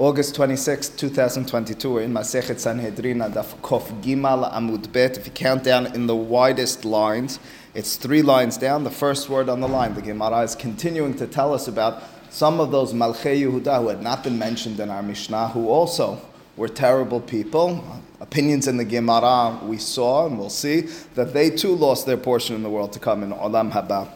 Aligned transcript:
August 0.00 0.34
26, 0.34 0.88
2022, 0.96 1.92
we're 1.92 2.00
in 2.00 2.10
Masechet 2.10 2.58
Sanhedrin, 2.58 3.18
Daf 3.18 3.54
Kof 3.60 3.82
Gimal 4.00 4.50
Amud 4.50 4.90
Bet. 4.90 5.18
If 5.18 5.26
you 5.26 5.32
count 5.32 5.62
down 5.62 5.94
in 5.94 6.06
the 6.06 6.16
widest 6.16 6.86
lines, 6.86 7.38
it's 7.74 7.96
three 7.96 8.22
lines 8.22 8.56
down. 8.56 8.82
The 8.84 8.90
first 8.90 9.28
word 9.28 9.50
on 9.50 9.60
the 9.60 9.68
line, 9.68 9.92
the 9.92 10.00
Gemara 10.00 10.40
is 10.40 10.54
continuing 10.54 11.12
to 11.16 11.26
tell 11.26 11.52
us 11.52 11.68
about 11.68 12.02
some 12.30 12.60
of 12.60 12.70
those 12.70 12.94
Malchei 12.94 13.42
Yehuda 13.42 13.82
who 13.82 13.88
had 13.88 14.00
not 14.00 14.24
been 14.24 14.38
mentioned 14.38 14.80
in 14.80 14.88
our 14.88 15.02
Mishnah, 15.02 15.48
who 15.48 15.68
also 15.68 16.18
were 16.56 16.68
terrible 16.68 17.20
people. 17.20 17.84
Opinions 18.20 18.68
in 18.68 18.78
the 18.78 18.86
Gemara 18.86 19.60
we 19.62 19.76
saw, 19.76 20.26
and 20.26 20.38
we'll 20.38 20.48
see 20.48 20.88
that 21.14 21.34
they 21.34 21.50
too 21.50 21.74
lost 21.76 22.06
their 22.06 22.16
portion 22.16 22.56
in 22.56 22.62
the 22.62 22.70
world 22.70 22.94
to 22.94 22.98
come 22.98 23.22
in 23.22 23.32
Olam 23.32 23.70
Haba. 23.70 24.08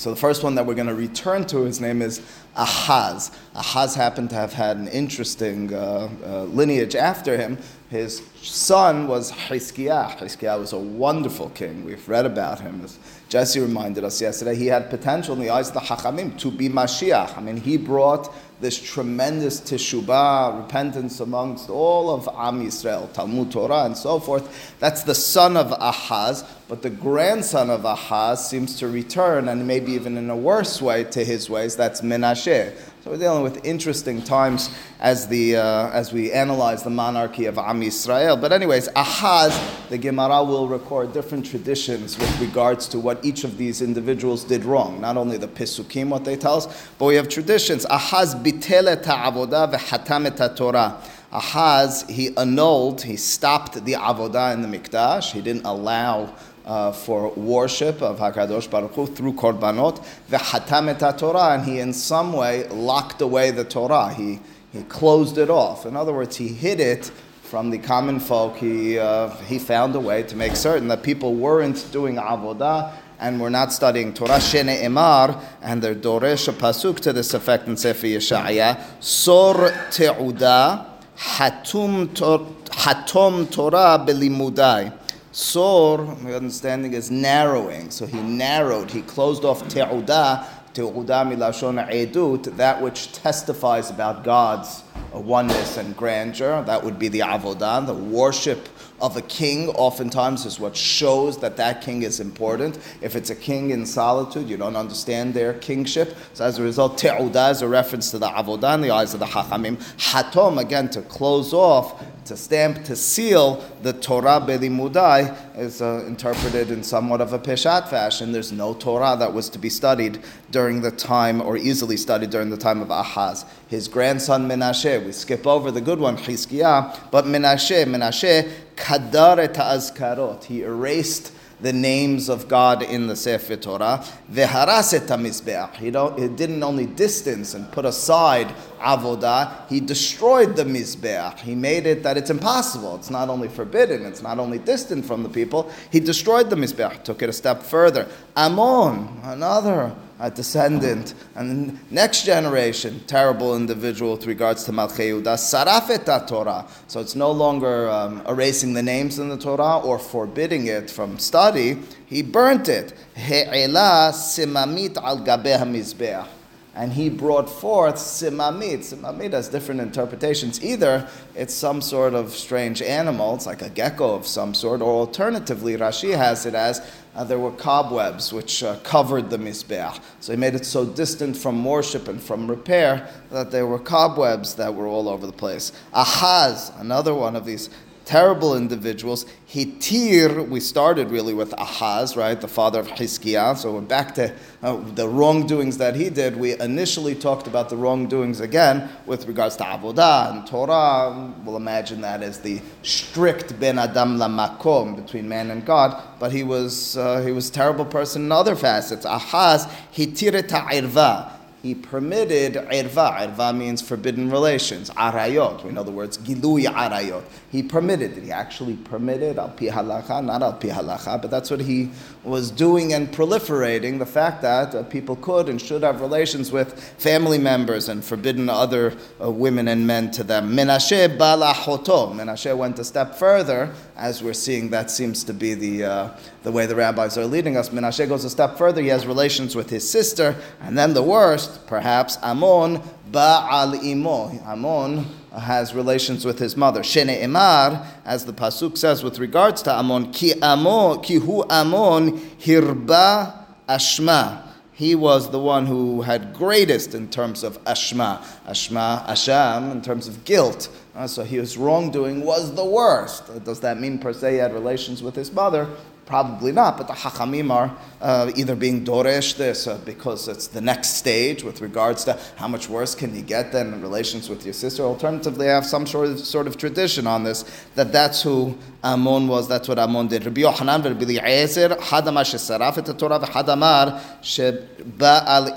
So 0.00 0.08
the 0.08 0.16
first 0.16 0.42
one 0.42 0.54
that 0.54 0.64
we're 0.64 0.76
going 0.76 0.86
to 0.86 0.94
return 0.94 1.44
to, 1.48 1.64
his 1.64 1.78
name 1.78 2.00
is 2.00 2.22
Ahaz. 2.56 3.32
Ahaz 3.54 3.94
happened 3.94 4.30
to 4.30 4.36
have 4.36 4.54
had 4.54 4.78
an 4.78 4.88
interesting 4.88 5.74
uh, 5.74 6.08
uh, 6.24 6.44
lineage 6.44 6.94
after 6.94 7.36
him. 7.36 7.58
His 7.90 8.22
son 8.40 9.08
was 9.08 9.30
Hizkiah. 9.30 10.16
Hizkiah 10.16 10.58
was 10.58 10.72
a 10.72 10.78
wonderful 10.78 11.50
king. 11.50 11.84
We've 11.84 12.08
read 12.08 12.24
about 12.24 12.60
him. 12.60 12.80
As 12.82 12.98
Jesse 13.28 13.60
reminded 13.60 14.02
us 14.02 14.22
yesterday, 14.22 14.54
he 14.54 14.68
had 14.68 14.88
potential 14.88 15.34
in 15.34 15.40
the 15.40 15.50
eyes 15.50 15.68
of 15.68 15.74
the 15.74 15.80
Hachamim 15.80 16.38
to 16.38 16.50
be 16.50 16.70
Mashiach. 16.70 17.36
I 17.36 17.42
mean, 17.42 17.58
he 17.58 17.76
brought 17.76 18.32
this 18.60 18.78
tremendous 18.80 19.60
teshubah, 19.60 20.62
repentance 20.62 21.20
amongst 21.20 21.70
all 21.70 22.10
of 22.10 22.28
Am 22.28 22.64
Yisrael, 22.64 23.10
Talmud 23.12 23.50
Torah, 23.50 23.84
and 23.84 23.96
so 23.96 24.20
forth. 24.20 24.74
That's 24.78 25.02
the 25.02 25.14
son 25.14 25.56
of 25.56 25.72
Ahaz, 25.72 26.44
but 26.68 26.82
the 26.82 26.90
grandson 26.90 27.70
of 27.70 27.84
Ahaz 27.84 28.48
seems 28.48 28.78
to 28.78 28.88
return, 28.88 29.48
and 29.48 29.66
maybe 29.66 29.92
even 29.92 30.18
in 30.18 30.28
a 30.28 30.36
worse 30.36 30.82
way, 30.82 31.04
to 31.04 31.24
his 31.24 31.48
ways. 31.48 31.74
That's 31.74 32.02
Menashe. 32.02 32.74
So 33.02 33.12
we're 33.12 33.16
dealing 33.16 33.42
with 33.42 33.64
interesting 33.64 34.20
times 34.20 34.68
as, 34.98 35.26
the, 35.26 35.56
uh, 35.56 35.88
as 35.88 36.12
we 36.12 36.30
analyze 36.32 36.82
the 36.82 36.90
monarchy 36.90 37.46
of 37.46 37.56
Am 37.56 37.80
Yisrael. 37.80 38.38
But 38.38 38.52
anyways, 38.52 38.90
Ahaz, 38.94 39.58
the 39.88 39.96
Gemara 39.96 40.44
will 40.44 40.68
record 40.68 41.14
different 41.14 41.46
traditions 41.46 42.18
with 42.18 42.40
regards 42.42 42.86
to 42.88 42.98
what 42.98 43.24
each 43.24 43.42
of 43.42 43.56
these 43.56 43.80
individuals 43.80 44.44
did 44.44 44.66
wrong. 44.66 45.00
Not 45.00 45.16
only 45.16 45.38
the 45.38 45.48
Pesukim, 45.48 46.10
what 46.10 46.26
they 46.26 46.36
tell 46.36 46.56
us, 46.56 46.88
but 46.98 47.06
we 47.06 47.14
have 47.14 47.30
traditions. 47.30 47.86
Ahaz 47.88 48.34
bitele 48.34 49.02
ta'avodah 49.02 49.72
v'hatam 49.72 50.54
Torah. 50.54 51.00
Ahaz, 51.32 52.04
he 52.06 52.36
annulled, 52.36 53.00
he 53.00 53.16
stopped 53.16 53.82
the 53.86 53.94
avodah 53.94 54.52
in 54.52 54.60
the 54.60 54.68
Mikdash. 54.68 55.32
He 55.32 55.40
didn't 55.40 55.64
allow 55.64 56.34
uh, 56.70 56.92
for 56.92 57.30
worship 57.30 58.00
of 58.00 58.20
Hakadosh 58.20 58.70
Baruch 58.70 58.94
Hu 58.94 59.06
through 59.08 59.32
korbanot, 59.32 60.04
v'hatam 60.30 61.18
Torah, 61.18 61.54
and 61.54 61.64
he 61.64 61.80
in 61.80 61.92
some 61.92 62.32
way 62.32 62.68
locked 62.68 63.20
away 63.20 63.50
the 63.50 63.64
Torah. 63.64 64.14
He 64.14 64.38
he 64.72 64.84
closed 64.84 65.36
it 65.36 65.50
off. 65.50 65.84
In 65.84 65.96
other 65.96 66.12
words, 66.12 66.36
he 66.36 66.46
hid 66.46 66.78
it 66.78 67.10
from 67.42 67.70
the 67.70 67.78
common 67.78 68.20
folk. 68.20 68.56
He 68.58 69.00
uh, 69.00 69.30
he 69.50 69.58
found 69.58 69.96
a 69.96 70.00
way 70.00 70.22
to 70.22 70.36
make 70.36 70.54
certain 70.54 70.86
that 70.88 71.02
people 71.02 71.34
weren't 71.34 71.90
doing 71.90 72.16
avodah 72.16 72.92
and 73.18 73.40
were 73.40 73.50
not 73.50 73.72
studying 73.72 74.14
Torah 74.14 74.38
Shene 74.38 74.80
Emar, 74.80 75.42
and 75.60 75.82
their 75.82 75.96
Doresh 75.96 76.48
pasuk 76.54 77.00
to 77.00 77.12
this 77.12 77.34
effect 77.34 77.66
in 77.66 77.76
Sefer 77.76 78.06
Yeshaya, 78.06 78.80
Sor 79.00 79.54
Te'uda, 79.90 80.86
Hatum, 81.16 82.14
tor, 82.14 82.46
hatom 82.66 83.50
Torah 83.50 84.02
Belimudai. 84.06 84.99
Sor, 85.32 85.98
my 86.16 86.34
understanding 86.34 86.92
is 86.92 87.10
narrowing. 87.10 87.90
So 87.90 88.06
he 88.06 88.20
narrowed, 88.20 88.90
he 88.90 89.02
closed 89.02 89.44
off 89.44 89.62
te'udah, 89.68 90.44
te'udah 90.74 91.24
milashon 91.32 91.88
edut, 91.88 92.56
that 92.56 92.82
which 92.82 93.12
testifies 93.12 93.90
about 93.90 94.24
God's 94.24 94.82
oneness 95.12 95.76
and 95.76 95.96
grandeur. 95.96 96.62
That 96.64 96.82
would 96.82 96.98
be 96.98 97.08
the 97.08 97.20
avodah, 97.20 97.86
the 97.86 97.94
worship 97.94 98.68
of 99.00 99.16
a 99.16 99.22
king 99.22 99.68
oftentimes 99.70 100.44
is 100.44 100.60
what 100.60 100.76
shows 100.76 101.38
that 101.38 101.56
that 101.56 101.80
king 101.80 102.02
is 102.02 102.20
important. 102.20 102.78
If 103.00 103.16
it's 103.16 103.30
a 103.30 103.34
king 103.34 103.70
in 103.70 103.86
solitude, 103.86 104.48
you 104.48 104.56
don't 104.56 104.76
understand 104.76 105.32
their 105.32 105.54
kingship. 105.54 106.16
So 106.34 106.44
as 106.44 106.58
a 106.58 106.62
result, 106.62 106.98
te'udah 106.98 107.52
is 107.52 107.62
a 107.62 107.68
reference 107.68 108.10
to 108.10 108.18
the 108.18 108.28
avodah 108.28 108.74
in 108.74 108.80
the 108.82 108.90
eyes 108.90 109.14
of 109.14 109.20
the 109.20 109.26
hachamim. 109.26 109.76
Hatom, 109.96 110.60
again, 110.60 110.90
to 110.90 111.02
close 111.02 111.54
off, 111.54 112.04
to 112.24 112.36
stamp, 112.36 112.84
to 112.84 112.96
seal 112.96 113.64
the 113.82 113.92
Torah 113.92 114.40
belimudai 114.40 115.58
is 115.58 115.82
uh, 115.82 116.04
interpreted 116.06 116.70
in 116.70 116.82
somewhat 116.82 117.20
of 117.20 117.32
a 117.32 117.38
peshat 117.38 117.88
fashion. 117.88 118.32
There's 118.32 118.52
no 118.52 118.74
Torah 118.74 119.16
that 119.18 119.32
was 119.32 119.48
to 119.50 119.58
be 119.58 119.70
studied 119.70 120.20
during 120.50 120.80
the 120.82 120.90
time, 120.90 121.40
or 121.40 121.56
easily 121.56 121.96
studied 121.96 122.30
during 122.30 122.50
the 122.50 122.56
time 122.56 122.80
of 122.80 122.90
Ahaz. 122.90 123.44
His 123.68 123.88
grandson 123.88 124.48
Menashe, 124.48 125.04
we 125.04 125.12
skip 125.12 125.46
over 125.46 125.70
the 125.70 125.80
good 125.80 125.98
one, 125.98 126.16
Chizkiah, 126.16 127.10
but 127.10 127.24
Menashe, 127.24 127.84
Menashe, 127.84 128.50
kadar 128.76 129.38
et 129.38 129.54
azkarot, 129.54 130.44
he 130.44 130.62
erased 130.62 131.32
the 131.62 131.72
names 131.72 132.28
of 132.28 132.48
God 132.48 132.82
in 132.82 133.06
the 133.06 133.16
Sefer 133.16 133.56
Torah. 133.56 134.04
Veharaset 134.32 135.06
mizbeach. 135.06 135.74
He, 135.74 135.86
he 136.22 136.28
didn't 136.28 136.62
only 136.62 136.86
distance 136.86 137.54
and 137.54 137.70
put 137.72 137.84
aside 137.84 138.54
avodah, 138.80 139.68
he 139.68 139.80
destroyed 139.80 140.56
the 140.56 140.64
mizbeach. 140.64 141.38
He 141.40 141.54
made 141.54 141.86
it 141.86 142.02
that 142.02 142.16
it's 142.16 142.30
impossible. 142.30 142.96
It's 142.96 143.10
not 143.10 143.28
only 143.28 143.48
forbidden, 143.48 144.04
it's 144.04 144.22
not 144.22 144.38
only 144.38 144.58
distant 144.58 145.04
from 145.04 145.22
the 145.22 145.28
people. 145.28 145.70
He 145.90 146.00
destroyed 146.00 146.50
the 146.50 146.56
mizbeach, 146.56 147.04
took 147.04 147.22
it 147.22 147.28
a 147.28 147.32
step 147.32 147.62
further. 147.62 148.08
Amon, 148.36 149.20
another 149.24 149.94
a 150.20 150.30
descendant, 150.30 151.14
and 151.34 151.70
the 151.70 151.78
next 151.90 152.24
generation, 152.24 153.00
terrible 153.06 153.56
individual 153.56 154.12
with 154.12 154.26
regards 154.26 154.64
to 154.64 154.72
Malchei 154.72 155.10
Yehuda, 155.10 155.36
sarafet 155.36 156.26
Torah. 156.26 156.66
So 156.86 157.00
it's 157.00 157.14
no 157.16 157.30
longer 157.30 157.88
um, 157.88 158.22
erasing 158.28 158.74
the 158.74 158.82
names 158.82 159.18
in 159.18 159.30
the 159.30 159.38
Torah 159.38 159.78
or 159.78 159.98
forbidding 159.98 160.66
it 160.66 160.90
from 160.90 161.18
study. 161.18 161.78
He 162.06 162.22
burnt 162.22 162.68
it. 162.68 162.92
He'ela 163.16 164.12
simamit 164.12 164.96
al 164.98 165.20
gabeh 165.20 165.62
mizbeach 165.62 166.26
and 166.74 166.92
he 166.92 167.08
brought 167.08 167.48
forth 167.48 167.96
simamit. 167.96 168.78
Simamit 168.78 169.32
has 169.32 169.48
different 169.48 169.80
interpretations. 169.80 170.62
Either 170.62 171.08
it's 171.34 171.54
some 171.54 171.80
sort 171.80 172.14
of 172.14 172.32
strange 172.32 172.80
animal, 172.80 173.34
it's 173.34 173.46
like 173.46 173.62
a 173.62 173.70
gecko 173.70 174.14
of 174.14 174.26
some 174.26 174.54
sort, 174.54 174.80
or 174.80 175.00
alternatively, 175.00 175.76
Rashi 175.76 176.16
has 176.16 176.46
it 176.46 176.54
as 176.54 176.80
uh, 177.14 177.24
there 177.24 177.38
were 177.38 177.50
cobwebs 177.50 178.32
which 178.32 178.62
uh, 178.62 178.76
covered 178.84 179.30
the 179.30 179.38
Mizbeach. 179.38 180.00
So 180.20 180.32
he 180.32 180.38
made 180.38 180.54
it 180.54 180.64
so 180.64 180.84
distant 180.84 181.36
from 181.36 181.64
worship 181.64 182.08
and 182.08 182.22
from 182.22 182.48
repair 182.48 183.08
that 183.30 183.50
there 183.50 183.66
were 183.66 183.78
cobwebs 183.78 184.54
that 184.54 184.74
were 184.74 184.86
all 184.86 185.08
over 185.08 185.26
the 185.26 185.32
place. 185.32 185.72
Ahaz, 185.92 186.70
another 186.78 187.14
one 187.14 187.34
of 187.34 187.44
these 187.44 187.68
terrible 188.04 188.56
individuals. 188.56 189.26
Hitir, 189.48 190.48
we 190.48 190.60
started 190.60 191.10
really 191.10 191.34
with 191.34 191.52
Ahaz, 191.54 192.16
right, 192.16 192.40
the 192.40 192.48
father 192.48 192.80
of 192.80 192.88
Hizkiah. 192.88 193.56
So 193.56 193.72
we're 193.72 193.80
back 193.80 194.14
to 194.14 194.32
uh, 194.62 194.76
the 194.94 195.08
wrongdoings 195.08 195.78
that 195.78 195.96
he 195.96 196.10
did. 196.10 196.36
We 196.36 196.58
initially 196.60 197.14
talked 197.14 197.46
about 197.46 197.68
the 197.68 197.76
wrongdoings 197.76 198.40
again 198.40 198.88
with 199.06 199.26
regards 199.26 199.56
to 199.56 199.64
Avodah 199.64 200.32
and 200.32 200.46
Torah. 200.46 201.32
We'll 201.44 201.56
imagine 201.56 202.00
that 202.02 202.22
as 202.22 202.40
the 202.40 202.60
strict 202.82 203.58
Ben 203.58 203.78
Adam 203.78 204.18
la 204.18 204.28
Makom 204.28 204.96
between 204.96 205.28
man 205.28 205.50
and 205.50 205.64
God. 205.64 206.00
But 206.18 206.32
he 206.32 206.42
was 206.42 206.96
uh, 206.96 207.22
he 207.22 207.32
was 207.32 207.48
a 207.48 207.52
terrible 207.52 207.84
person 207.84 208.22
in 208.22 208.32
other 208.32 208.54
facets. 208.54 209.04
Ahaz 209.04 209.66
hitir 209.92 210.46
ta'irva 210.46 211.39
he 211.62 211.74
permitted 211.74 212.54
irva. 212.54 213.18
Irva 213.18 213.56
means 213.56 213.82
forbidden 213.82 214.30
relations. 214.30 214.88
Arayot. 214.90 215.62
We 215.64 215.72
know 215.72 215.82
the 215.82 215.90
words 215.90 216.16
gilui 216.16 216.64
arayot. 216.64 217.22
He 217.50 217.62
permitted 217.62 218.16
it. 218.16 218.24
He 218.24 218.32
actually 218.32 218.76
permitted 218.76 219.38
al 219.38 219.48
pi 219.48 219.66
halacha, 219.66 220.24
not 220.24 220.42
al 220.42 220.54
pi 220.54 220.68
halacha, 220.68 221.20
but 221.20 221.30
that's 221.30 221.50
what 221.50 221.60
he 221.60 221.90
was 222.24 222.50
doing 222.50 222.92
and 222.92 223.08
proliferating 223.08 223.98
the 223.98 224.06
fact 224.06 224.42
that 224.42 224.74
uh, 224.74 224.82
people 224.84 225.16
could 225.16 225.48
and 225.48 225.60
should 225.60 225.82
have 225.82 226.00
relations 226.00 226.52
with 226.52 226.78
family 226.98 227.38
members 227.38 227.88
and 227.88 228.04
forbidden 228.04 228.48
other 228.48 228.94
uh, 229.22 229.30
women 229.30 229.68
and 229.68 229.86
men 229.86 230.10
to 230.10 230.22
them. 230.22 230.52
Menashe 230.52 231.16
balahoto. 231.16 232.14
Menashe 232.14 232.56
went 232.56 232.78
a 232.78 232.84
step 232.84 233.14
further, 233.14 233.72
as 233.96 234.22
we're 234.22 234.32
seeing 234.32 234.70
that 234.70 234.90
seems 234.90 235.24
to 235.24 235.32
be 235.32 235.54
the, 235.54 235.84
uh, 235.84 236.10
the 236.42 236.52
way 236.52 236.66
the 236.66 236.74
rabbis 236.74 237.18
are 237.18 237.26
leading 237.26 237.56
us. 237.56 237.70
Menashe 237.70 238.08
goes 238.08 238.24
a 238.24 238.30
step 238.30 238.56
further. 238.56 238.80
He 238.80 238.88
has 238.88 239.06
relations 239.06 239.56
with 239.56 239.70
his 239.70 239.88
sister, 239.88 240.36
and 240.60 240.76
then 240.76 240.94
the 240.94 241.02
worst, 241.02 241.49
perhaps, 241.58 242.16
Amon 242.18 242.82
ba'al 243.10 243.82
imo. 243.82 244.30
Amon 244.46 245.06
has 245.38 245.74
relations 245.74 246.24
with 246.24 246.38
his 246.38 246.56
mother. 246.56 246.80
Shene 246.80 247.22
Emar, 247.22 247.86
as 248.04 248.24
the 248.24 248.32
pasuk 248.32 248.76
says 248.76 249.02
with 249.02 249.18
regards 249.18 249.62
to 249.62 249.72
Amon, 249.72 250.12
ki 250.12 250.34
Amon, 250.42 251.02
ki 251.02 251.14
hu 251.16 251.42
Amon 251.44 252.18
hirba 252.38 253.44
ashma. 253.68 254.46
He 254.72 254.94
was 254.94 255.30
the 255.30 255.38
one 255.38 255.66
who 255.66 256.00
had 256.02 256.32
greatest 256.32 256.94
in 256.94 257.10
terms 257.10 257.44
of 257.44 257.62
ashma, 257.64 258.22
ashma, 258.48 259.06
asham, 259.06 259.70
in 259.72 259.82
terms 259.82 260.08
of 260.08 260.24
guilt. 260.24 260.70
Uh, 260.94 261.06
so 261.06 261.22
his 261.22 261.58
wrongdoing 261.58 262.24
was 262.24 262.54
the 262.54 262.64
worst. 262.64 263.44
Does 263.44 263.60
that 263.60 263.78
mean 263.78 263.98
per 263.98 264.14
se 264.14 264.32
he 264.32 264.38
had 264.38 264.54
relations 264.54 265.02
with 265.02 265.14
his 265.14 265.30
mother? 265.32 265.68
Probably 266.10 266.50
not, 266.50 266.76
but 266.76 266.88
the 266.88 266.94
Hachamim 266.94 267.52
are 267.52 267.72
uh, 268.00 268.32
either 268.34 268.56
being 268.56 268.84
Doresh 268.84 269.36
this 269.36 269.68
uh, 269.68 269.78
because 269.84 270.26
it's 270.26 270.48
the 270.48 270.60
next 270.60 270.96
stage 270.96 271.44
with 271.44 271.60
regards 271.60 272.02
to 272.02 272.18
how 272.34 272.48
much 272.48 272.68
worse 272.68 272.96
can 272.96 273.14
you 273.14 273.22
get 273.22 273.52
than 273.52 273.72
in 273.72 273.80
relations 273.80 274.28
with 274.28 274.44
your 274.44 274.52
sister. 274.52 274.82
Alternatively, 274.82 275.46
they 275.46 275.52
have 275.52 275.64
some 275.64 275.86
sort 275.86 276.08
of, 276.08 276.18
sort 276.18 276.48
of 276.48 276.56
tradition 276.56 277.06
on 277.06 277.22
this 277.22 277.44
that 277.76 277.92
that's 277.92 278.22
who 278.22 278.58
Amon 278.82 279.28
was, 279.28 279.46
that's 279.46 279.68
what 279.68 279.78
Amon 279.78 280.08
did. 280.08 280.24
Rabbi 280.24 280.40
Yochanan 280.40 280.82
Rabbi 280.82 281.04
Hadamar 281.04 282.24
shesaraf 282.24 282.76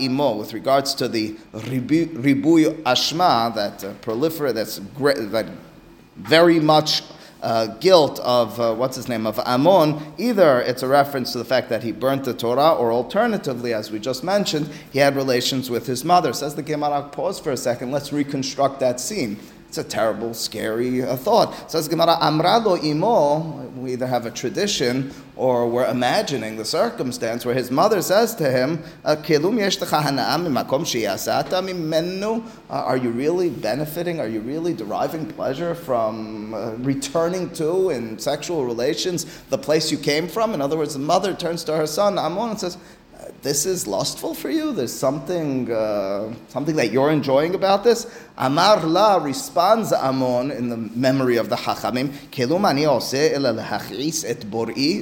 imo. 0.02 0.36
With 0.36 0.54
regards 0.54 0.94
to 0.94 1.08
the 1.08 1.32
ribuy 1.52 2.84
ashma, 2.84 3.56
that 3.56 3.84
uh, 3.84 3.94
proliferate, 4.04 4.54
that's 4.54 4.78
great, 4.78 5.32
that 5.32 5.48
very 6.18 6.60
much 6.60 7.02
uh, 7.44 7.68
guilt 7.80 8.20
of 8.22 8.60
uh, 8.60 8.74
what's 8.74 8.96
his 8.96 9.08
name 9.08 9.28
of 9.28 9.38
Amon, 9.40 10.14
either 10.18 10.62
it's 10.62 10.82
a 10.82 10.88
reference 10.88 11.34
to 11.34 11.38
the 11.38 11.46
fact 11.46 11.70
that 11.70 11.84
he 11.84 11.92
burnt 11.92 12.24
the 12.24 12.34
Torah, 12.34 12.72
or 12.72 12.92
alternatively, 12.92 13.74
as 13.74 13.92
we 13.92 14.00
just 14.00 14.24
mentioned, 14.24 14.70
he 14.92 15.00
had 15.00 15.16
relations 15.16 15.70
with 15.70 15.86
his 15.86 16.04
mother. 16.04 16.34
Says 16.34 16.56
the 16.56 16.64
Gemara. 16.64 17.04
Pause 17.12 17.40
for 17.42 17.52
a 17.52 17.58
second. 17.58 17.92
Let's 17.92 18.14
reconstruct 18.14 18.80
that 18.80 19.00
scene. 19.00 19.38
It's 19.74 19.80
a 19.80 19.84
terrible, 19.84 20.36
scary 20.36 21.02
uh, 21.02 21.16
thought. 21.16 21.72
Says 21.72 21.88
Gemara, 21.88 22.16
Amra 22.22 22.60
lo 22.60 22.78
imo. 22.78 23.72
We 23.76 23.94
either 23.94 24.06
have 24.06 24.28
a 24.28 24.30
tradition 24.30 25.12
or 25.36 25.68
we're 25.68 25.88
imagining 25.88 26.58
the 26.58 26.64
circumstance 26.64 27.44
where 27.44 27.56
his 27.56 27.72
mother 27.72 28.04
says 28.04 28.36
to 28.36 28.52
him, 28.52 28.84
uh, 29.04 29.16
Are 32.70 32.98
you 32.98 33.10
really 33.10 33.50
benefiting? 33.50 34.20
Are 34.20 34.28
you 34.28 34.42
really 34.42 34.76
deriving 34.76 35.26
pleasure 35.26 35.74
from 35.74 36.54
uh, 36.54 36.74
returning 36.74 37.50
to 37.54 37.90
in 37.90 38.20
sexual 38.20 38.66
relations 38.66 39.26
the 39.50 39.58
place 39.58 39.92
you 39.92 39.98
came 39.98 40.28
from? 40.28 40.54
In 40.54 40.62
other 40.62 40.78
words, 40.78 40.94
the 40.94 41.00
mother 41.00 41.34
turns 41.34 41.64
to 41.64 41.76
her 41.76 41.88
son, 41.88 42.20
Amon, 42.20 42.52
and 42.52 42.60
says, 42.60 42.78
this 43.44 43.66
is 43.66 43.86
lustful 43.86 44.34
for 44.34 44.50
you? 44.50 44.72
There's 44.72 44.94
something, 44.94 45.70
uh, 45.72 46.34
something 46.48 46.78
that 46.78 46.92
you're 46.92 47.12
enjoying 47.12 47.54
about 47.56 47.84
this? 47.84 48.08
Amar 48.38 48.84
la 48.86 49.18
responds 49.18 49.92
Amon 49.92 50.50
in 50.50 50.70
the 50.70 50.78
memory 50.78 51.38
of 51.38 51.50
the 51.50 51.58
Hachamim. 51.58 52.14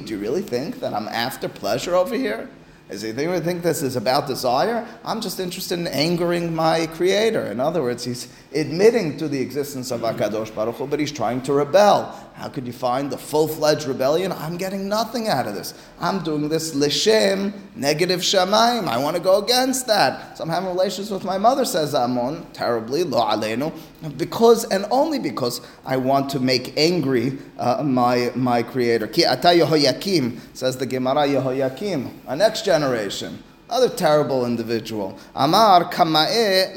Do 0.04 0.14
you 0.14 0.18
really 0.18 0.42
think 0.42 0.80
that 0.80 0.92
I'm 0.92 1.08
after 1.08 1.48
pleasure 1.48 1.94
over 1.94 2.16
here? 2.16 2.50
Is 2.90 3.00
he 3.00 3.12
think, 3.12 3.42
think 3.44 3.62
this 3.62 3.80
is 3.80 3.96
about 3.96 4.26
desire? 4.26 4.86
I'm 5.04 5.20
just 5.20 5.40
interested 5.40 5.78
in 5.78 5.86
angering 5.86 6.54
my 6.54 6.86
creator. 6.88 7.46
In 7.46 7.60
other 7.60 7.80
words, 7.80 8.04
he's 8.04 8.28
admitting 8.54 9.16
to 9.18 9.28
the 9.28 9.40
existence 9.40 9.90
of 9.90 10.00
Akadosh 10.00 10.54
Baruch 10.54 10.76
Hu, 10.76 10.86
but 10.86 11.00
he's 11.00 11.12
trying 11.12 11.42
to 11.42 11.52
rebel. 11.52 12.18
How 12.34 12.48
could 12.48 12.66
you 12.66 12.72
find 12.72 13.10
the 13.10 13.18
full-fledged 13.18 13.86
rebellion? 13.86 14.32
I'm 14.32 14.56
getting 14.56 14.88
nothing 14.88 15.28
out 15.28 15.46
of 15.46 15.54
this. 15.54 15.74
I'm 16.00 16.24
doing 16.24 16.48
this 16.48 16.74
lishem, 16.74 17.52
negative 17.76 18.20
shamaim. 18.20 18.88
I 18.88 18.98
want 18.98 19.16
to 19.16 19.22
go 19.22 19.42
against 19.42 19.86
that. 19.86 20.36
So 20.38 20.44
I'm 20.44 20.50
having 20.50 20.68
relations 20.68 21.10
with 21.10 21.24
my 21.24 21.38
mother, 21.38 21.64
says 21.64 21.94
Amon, 21.94 22.46
terribly, 22.52 23.04
lo 23.04 23.20
aleinu, 23.20 23.72
because 24.16 24.64
and 24.64 24.86
only 24.90 25.18
because 25.18 25.60
I 25.84 25.96
want 25.96 26.30
to 26.30 26.40
make 26.40 26.76
angry 26.76 27.38
uh, 27.58 27.82
my, 27.82 28.32
my 28.34 28.62
creator. 28.62 29.06
Ki 29.06 29.24
ata 29.24 29.48
Yehoyakim, 29.48 30.40
says 30.54 30.76
the 30.76 30.86
Gemara 30.86 31.26
Yehoyakim, 31.28 32.10
a 32.26 32.34
next 32.34 32.64
generation. 32.64 33.42
Another 33.72 33.88
terrible 33.88 34.44
individual. 34.44 35.18
Amar 35.34 35.90
kama'e 35.90 36.76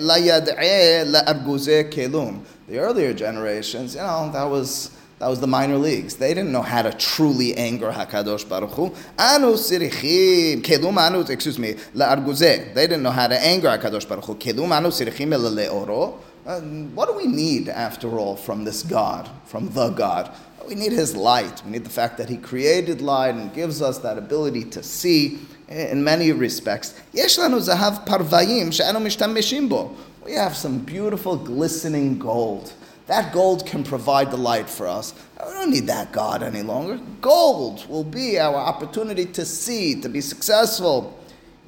kelum. 1.92 2.42
The 2.70 2.80
earlier 2.80 3.14
generations, 3.14 3.96
you 3.96 4.02
know, 4.02 4.32
that 4.32 4.46
was 4.46 4.92
that 5.20 5.28
was 5.28 5.42
the 5.42 5.48
minor 5.48 5.76
leagues. 5.76 6.16
They 6.16 6.34
didn't 6.34 6.54
know 6.54 6.62
how 6.62 6.84
to 6.84 6.94
truly 6.94 7.54
anger 7.58 7.92
Hakadosh 7.92 8.48
Baruch 8.48 8.70
Hu. 8.72 8.86
Anu 9.20 9.56
sirichim 9.56 10.98
anu. 10.98 11.20
Excuse 11.20 11.60
me, 11.60 11.74
la'arguze. 11.94 12.74
They 12.74 12.88
didn't 12.88 13.04
know 13.04 13.12
how 13.12 13.28
to 13.28 13.44
anger 13.44 13.68
Hakadosh 13.68 14.08
Baruch 14.08 14.24
Hu. 14.24 14.64
Anu 14.64 14.88
sirichim 14.88 16.16
what 16.94 17.10
do 17.10 17.18
we 17.18 17.26
need, 17.28 17.68
after 17.70 18.20
all, 18.20 18.36
from 18.38 18.64
this 18.64 18.84
God, 18.84 19.30
from 19.46 19.68
the 19.72 19.90
God? 19.90 20.32
We 20.68 20.76
need 20.76 20.92
His 20.92 21.16
light. 21.16 21.62
We 21.66 21.72
need 21.72 21.84
the 21.84 21.90
fact 21.90 22.18
that 22.20 22.30
He 22.30 22.38
created 22.38 23.02
light 23.02 23.36
and 23.36 23.54
gives 23.54 23.82
us 23.82 23.98
that 24.00 24.18
ability 24.18 24.64
to 24.66 24.84
see 24.84 25.40
in 25.69 26.05
many 26.05 26.33
respects. 26.33 26.93
יש 27.15 27.39
לנו 27.39 27.61
זהב 27.61 27.95
פרוויים 28.05 28.73
שאנו 28.73 29.01
משתמשים 29.01 29.69
בו. 29.69 29.91
We 30.25 30.31
have 30.31 30.55
some 30.55 30.79
beautiful 30.87 31.37
glistening 31.37 32.19
gold. 32.19 32.73
That 33.07 33.33
gold 33.33 33.67
can 33.67 33.83
provide 33.83 34.31
the 34.31 34.37
light 34.37 34.69
for 34.71 34.87
us. 34.87 35.15
We 35.45 35.53
don't 35.53 35.71
need 35.71 35.87
that 35.89 36.12
God 36.12 36.43
any 36.43 36.62
longer. 36.62 37.01
Gold 37.21 37.89
will 37.89 38.05
be 38.05 38.39
our 38.39 38.55
opportunity 38.55 39.25
to 39.27 39.45
see, 39.45 40.01
to 40.01 40.09
be 40.09 40.21
successful. 40.21 41.19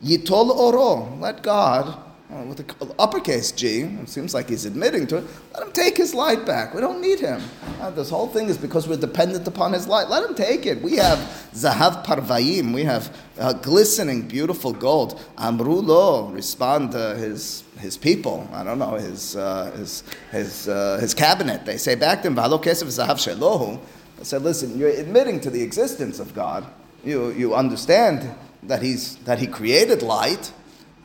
Yitol 0.04 0.50
oro. 0.50 1.08
Let 1.20 1.42
God, 1.42 1.88
uh, 1.88 1.96
with 2.29 2.57
the 2.57 2.95
uppercase 2.99 3.51
G, 3.51 3.81
it 3.81 4.09
seems 4.09 4.33
like 4.33 4.49
he's 4.49 4.65
admitting 4.65 5.07
to 5.07 5.17
it, 5.17 5.25
let 5.53 5.63
him 5.63 5.71
take 5.71 5.95
his 5.95 6.13
light 6.13 6.45
back. 6.45 6.73
We 6.73 6.81
don't 6.81 7.01
need 7.01 7.19
him. 7.19 7.41
Uh, 7.79 7.89
this 7.91 8.09
whole 8.09 8.27
thing 8.27 8.49
is 8.49 8.57
because 8.57 8.87
we're 8.87 8.97
dependent 8.97 9.47
upon 9.47 9.73
his 9.73 9.87
light. 9.87 10.09
Let 10.09 10.29
him 10.29 10.35
take 10.35 10.65
it. 10.65 10.81
We 10.81 10.97
have 10.97 11.19
zahav 11.53 12.05
parvayim. 12.05 12.73
We 12.73 12.83
have 12.83 13.15
uh, 13.39 13.53
glistening, 13.53 14.27
beautiful 14.27 14.73
gold. 14.73 15.19
Amrulo, 15.37 16.33
respond 16.33 16.91
to 16.91 17.15
his 17.15 17.63
his 17.77 17.97
people, 17.97 18.49
I 18.53 18.63
don't 18.63 18.79
know, 18.79 18.95
his, 18.95 19.35
uh, 19.35 19.71
his, 19.77 20.03
his, 20.31 20.67
uh, 20.67 20.97
his 20.99 21.13
cabinet. 21.13 21.65
They 21.65 21.77
say 21.77 21.95
back 21.95 22.21
to 22.23 22.27
him, 22.27 22.35
V'halo 22.35 22.61
kesef 22.61 22.87
zahav 22.87 23.17
shelohu. 23.17 23.79
I 24.19 24.23
said, 24.23 24.41
listen, 24.41 24.77
you're 24.77 24.89
admitting 24.89 25.39
to 25.41 25.49
the 25.49 25.61
existence 25.61 26.19
of 26.19 26.33
God. 26.33 26.65
You, 27.03 27.29
you 27.31 27.53
understand 27.53 28.33
that, 28.63 28.81
he's, 28.81 29.17
that 29.17 29.39
he 29.39 29.47
created 29.47 30.01
light. 30.01 30.51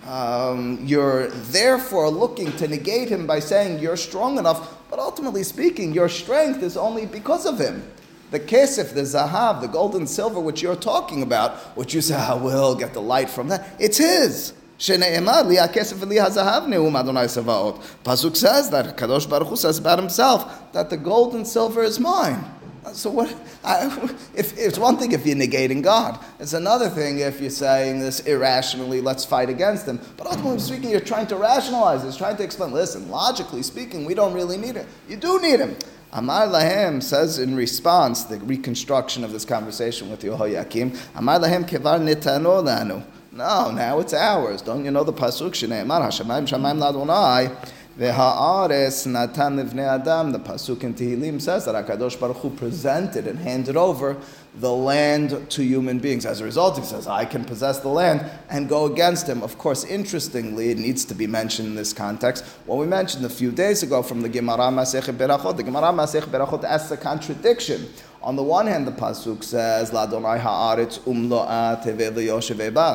Um, 0.05 0.79
you're 0.85 1.27
therefore 1.27 2.09
looking 2.09 2.51
to 2.53 2.67
negate 2.67 3.09
him 3.09 3.27
by 3.27 3.39
saying 3.39 3.79
you're 3.79 3.97
strong 3.97 4.37
enough, 4.37 4.77
but 4.89 4.99
ultimately 4.99 5.43
speaking, 5.43 5.93
your 5.93 6.07
strength 6.07 6.63
is 6.63 6.77
only 6.77 7.05
because 7.05 7.45
of 7.45 7.59
him. 7.59 7.83
The 8.31 8.39
kesef, 8.39 8.93
the 8.93 9.01
zahav, 9.01 9.61
the 9.61 9.67
gold 9.67 9.95
and 9.95 10.09
silver, 10.09 10.39
which 10.39 10.61
you're 10.61 10.75
talking 10.75 11.21
about, 11.23 11.57
which 11.77 11.93
you 11.93 12.01
say, 12.01 12.15
I 12.15 12.35
will 12.35 12.75
get 12.75 12.93
the 12.93 13.01
light 13.01 13.29
from 13.29 13.49
that, 13.49 13.67
it's 13.79 13.97
his. 13.97 14.53
שנאמר 14.79 15.41
לי 15.41 15.59
הכסף 15.59 15.95
ולי 15.99 16.21
הזהב 16.21 16.67
נאום 16.67 16.95
אדוני 16.95 17.27
צבאות. 17.27 17.79
Pasuk 18.05 18.35
says 18.35 18.69
that 18.69 18.95
Kadosh 18.95 19.27
Baruch 19.27 19.47
Hu 19.47 19.55
says 19.55 19.79
about 19.79 19.97
himself 19.99 20.71
that 20.73 20.89
the 20.89 20.97
gold 20.97 21.33
and 21.33 21.47
silver 21.47 21.81
is 21.83 21.99
mine. 21.99 22.45
So 22.92 23.10
what? 23.10 23.34
I, 23.64 23.86
if 24.34 24.58
it's 24.58 24.78
one 24.78 24.96
thing 24.96 25.12
if 25.12 25.24
you're 25.24 25.36
negating 25.36 25.82
God, 25.82 26.18
it's 26.40 26.52
another 26.52 26.88
thing 26.88 27.20
if 27.20 27.40
you're 27.40 27.50
saying 27.50 28.00
this 28.00 28.20
irrationally. 28.20 29.00
Let's 29.00 29.24
fight 29.24 29.48
against 29.48 29.86
Him. 29.86 30.00
But 30.16 30.26
ultimately 30.26 30.58
speaking, 30.58 30.90
you're 30.90 31.00
trying 31.00 31.28
to 31.28 31.36
rationalize 31.36 32.02
this, 32.02 32.16
trying 32.16 32.36
to 32.36 32.42
explain. 32.42 32.72
Listen, 32.72 33.08
logically 33.08 33.62
speaking, 33.62 34.04
we 34.04 34.14
don't 34.14 34.34
really 34.34 34.56
need 34.56 34.74
Him. 34.74 34.86
You 35.08 35.16
do 35.16 35.40
need 35.40 35.60
Him. 35.60 35.76
Amar 36.12 36.46
Lahem 36.46 37.02
says 37.02 37.38
in 37.38 37.56
response, 37.56 38.24
the 38.24 38.38
reconstruction 38.40 39.24
of 39.24 39.32
this 39.32 39.46
conversation 39.46 40.10
with 40.10 40.20
Yehoyakim, 40.20 40.98
Amar 41.14 41.38
Lahem 41.38 41.66
kevar 41.66 41.98
netano 42.00 42.62
lanu. 42.62 43.02
No, 43.34 43.70
now 43.70 43.98
it's 44.00 44.12
ours. 44.12 44.60
Don't 44.60 44.84
you 44.84 44.90
know 44.90 45.04
the 45.04 45.12
pasuk? 45.12 45.52
Shneimar 45.52 46.02
Hashemayim 46.02 46.46
Shamayim 46.46 46.78
Ladonai. 46.78 47.72
V'ha'ares 47.98 49.06
natan 49.06 49.58
livnei 49.58 49.86
adam. 49.86 50.32
The 50.32 50.38
pasuk 50.38 50.82
in 50.82 50.94
Tehillim 50.94 51.40
says 51.40 51.66
that 51.66 51.74
Hakadosh 51.74 52.18
Baruch 52.18 52.38
Hu 52.38 52.48
presented 52.50 53.26
and 53.26 53.38
handed 53.38 53.76
over 53.76 54.16
the 54.54 54.72
land 54.72 55.50
to 55.50 55.62
human 55.62 55.98
beings. 55.98 56.24
As 56.24 56.40
a 56.40 56.44
result, 56.44 56.78
he 56.78 56.84
says, 56.84 57.06
"I 57.06 57.26
can 57.26 57.44
possess 57.44 57.80
the 57.80 57.88
land 57.88 58.24
and 58.48 58.66
go 58.66 58.86
against 58.86 59.26
him." 59.28 59.42
Of 59.42 59.58
course, 59.58 59.84
interestingly, 59.84 60.70
it 60.70 60.78
needs 60.78 61.04
to 61.04 61.14
be 61.14 61.26
mentioned 61.26 61.68
in 61.68 61.74
this 61.74 61.92
context. 61.92 62.44
What 62.64 62.78
we 62.78 62.86
mentioned 62.86 63.26
a 63.26 63.30
few 63.30 63.50
days 63.50 63.82
ago 63.82 64.02
from 64.02 64.22
the 64.22 64.28
Gemara 64.30 64.70
Masechet 64.70 65.16
Berachot, 65.18 65.58
the 65.58 65.62
Gemara 65.62 65.92
Masechet 65.92 66.30
Berachot 66.30 66.64
asks 66.64 66.90
a 66.90 66.96
contradiction 66.96 67.88
on 68.24 68.36
the 68.36 68.42
one 68.42 68.66
hand, 68.66 68.86
the 68.86 68.92
pasuk 68.92 69.42
says, 69.42 69.90
"Ladonai 69.90 70.40
haaretz 70.40 71.00
umloa 71.00 71.82
teve 71.82 72.14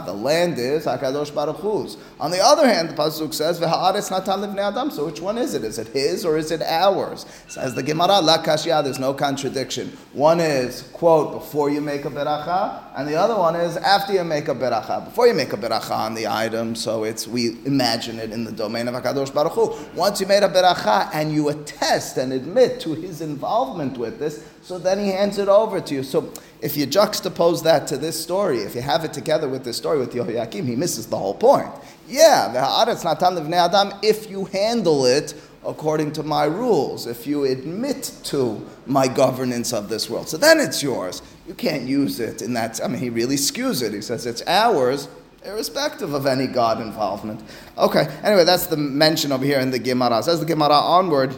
The 0.06 0.14
land 0.14 0.58
is 0.58 0.86
Hakadosh 0.86 1.36
Baruch 1.36 1.58
Hu's. 1.58 1.98
On 2.20 2.32
the 2.32 2.42
other 2.42 2.68
hand, 2.68 2.90
the 2.90 2.94
pasuk 2.94 3.34
says, 3.34 3.60
"V'haaretz 3.60 4.10
natan 4.10 4.42
livnei 4.42 4.60
adam." 4.60 4.90
So 4.90 5.06
which 5.06 5.20
one 5.20 5.38
is 5.38 5.54
it? 5.54 5.64
Is 5.64 5.80
it 5.80 5.88
his 5.90 6.24
or 6.24 6.38
is 6.38 6.52
it 6.52 6.62
ours? 6.62 7.26
Says 7.48 7.76
the 7.76 7.84
Gemara, 7.84 8.22
"La 8.22 8.38
kashya." 8.38 8.84
There's 8.84 9.00
no 9.00 9.14
contradiction. 9.14 9.98
One 10.14 10.40
is 10.40 10.84
quote 10.94 11.34
before 11.34 11.70
you 11.70 11.82
make 11.82 12.06
a 12.06 12.10
beracha, 12.10 12.80
and 12.96 13.08
the 13.08 13.16
other 13.16 13.36
one 13.36 13.56
is 13.56 13.76
after 13.78 14.14
you 14.14 14.24
make 14.24 14.48
a 14.48 14.56
beracha. 14.56 15.06
Before 15.06 15.28
you 15.28 15.34
make 15.34 15.52
a 15.52 15.58
beracha 15.58 15.92
on 15.92 16.14
the 16.16 16.28
item, 16.28 16.74
so 16.74 17.04
it's 17.04 17.28
we 17.28 17.58
imagine 17.66 18.20
it 18.20 18.32
in 18.32 18.46
the 18.46 18.52
domain 18.52 18.88
of 18.88 18.96
Hakadosh 18.96 19.34
Baruch 19.34 19.54
Hu. 19.54 19.76
Once 19.94 20.22
you 20.22 20.28
made 20.28 20.44
a 20.44 20.50
beracha 20.50 21.10
and 21.14 21.34
you 21.34 21.50
attest 21.50 22.18
and 22.18 22.32
admit 22.32 22.80
to 22.80 22.94
his 22.94 23.22
involvement 23.22 23.98
with 23.98 24.20
this 24.20 24.40
so 24.68 24.78
then 24.78 25.00
he 25.00 25.12
hands 25.12 25.38
it 25.38 25.48
over 25.48 25.80
to 25.80 25.96
you. 25.96 26.04
So 26.04 26.30
if 26.62 26.76
you 26.76 26.86
juxtapose 26.86 27.64
that 27.64 27.88
to 27.88 27.96
this 27.96 28.22
story, 28.22 28.64
if 28.64 28.76
you 28.76 28.82
have 28.82 29.06
it 29.06 29.14
together 29.14 29.48
with 29.48 29.64
this 29.64 29.78
story 29.78 29.98
with 29.98 30.12
Yehoiakim, 30.12 30.68
he 30.68 30.76
misses 30.76 31.06
the 31.08 31.18
whole 31.18 31.36
point. 31.36 31.70
Yeah, 32.06 32.52
the 32.52 32.92
it's 32.92 33.06
not 33.06 33.24
adam 33.24 33.94
if 34.04 34.30
you 34.30 34.44
handle 34.44 35.06
it 35.06 35.36
according 35.66 36.12
to 36.12 36.24
my 36.24 36.44
rules, 36.44 37.08
if 37.08 37.26
you 37.26 37.46
admit 37.46 38.12
to 38.26 38.62
my 38.86 39.08
governance 39.08 39.72
of 39.72 39.88
this 39.88 40.10
world. 40.10 40.28
So 40.28 40.36
then 40.36 40.60
it's 40.60 40.84
yours. 40.84 41.22
You 41.48 41.54
can't 41.54 41.84
use 41.84 42.20
it 42.20 42.42
in 42.42 42.54
that. 42.56 42.84
I 42.84 42.90
mean, 42.90 43.00
he 43.00 43.10
really 43.10 43.38
skews 43.38 43.82
it. 43.82 43.94
He 43.94 44.02
says 44.02 44.26
it's 44.26 44.44
ours, 44.48 45.08
irrespective 45.46 46.14
of 46.14 46.26
any 46.26 46.46
God 46.46 46.82
involvement. 46.82 47.42
Okay, 47.78 48.06
anyway, 48.22 48.44
that's 48.44 48.68
the 48.68 48.76
mention 48.76 49.32
over 49.32 49.46
here 49.46 49.62
in 49.62 49.72
the 49.72 49.80
Gemara. 49.80 50.22
Says 50.24 50.42
the 50.42 50.46
Gemara 50.46 50.76
onward. 50.76 51.34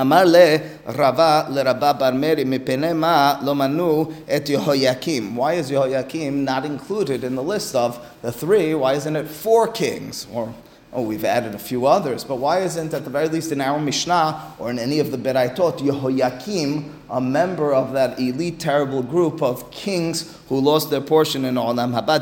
אמר 0.00 0.24
לרבה 0.26 1.42
לרבה 1.48 1.92
בר 1.92 2.10
מרי 2.10 2.44
מפני 2.44 2.92
מה 2.92 3.34
לא 3.42 3.54
מנו 3.54 4.06
את 4.36 4.48
יהויקים. 4.48 5.38
Why 5.38 5.54
is 5.54 5.70
Yehoiakim 5.70 6.44
not 6.44 6.64
included 6.64 7.24
in 7.24 7.34
the 7.34 7.42
list 7.42 7.74
of 7.74 7.98
the 8.22 8.32
three? 8.32 8.74
Why 8.74 8.94
isn't 8.94 9.16
it 9.16 9.26
four 9.26 9.68
kings? 9.68 10.26
Or 10.34 10.48
Oh, 10.93 11.03
we've 11.03 11.23
added 11.23 11.55
a 11.55 11.59
few 11.59 11.85
others, 11.85 12.25
but 12.25 12.35
why 12.35 12.59
isn't, 12.59 12.93
at 12.93 13.05
the 13.05 13.09
very 13.09 13.29
least 13.29 13.53
in 13.53 13.61
our 13.61 13.79
Mishnah 13.79 14.55
or 14.59 14.69
in 14.69 14.77
any 14.77 14.99
of 14.99 15.09
the 15.11 15.17
Beraitot, 15.17 15.79
Yehoiakim, 15.79 16.91
a 17.09 17.21
member 17.21 17.73
of 17.73 17.93
that 17.93 18.19
elite, 18.19 18.59
terrible 18.59 19.01
group 19.01 19.41
of 19.41 19.71
kings 19.71 20.37
who 20.49 20.59
lost 20.59 20.89
their 20.89 20.99
portion 20.99 21.45
in 21.45 21.55
Olam 21.55 21.93
Haba? 21.97 22.21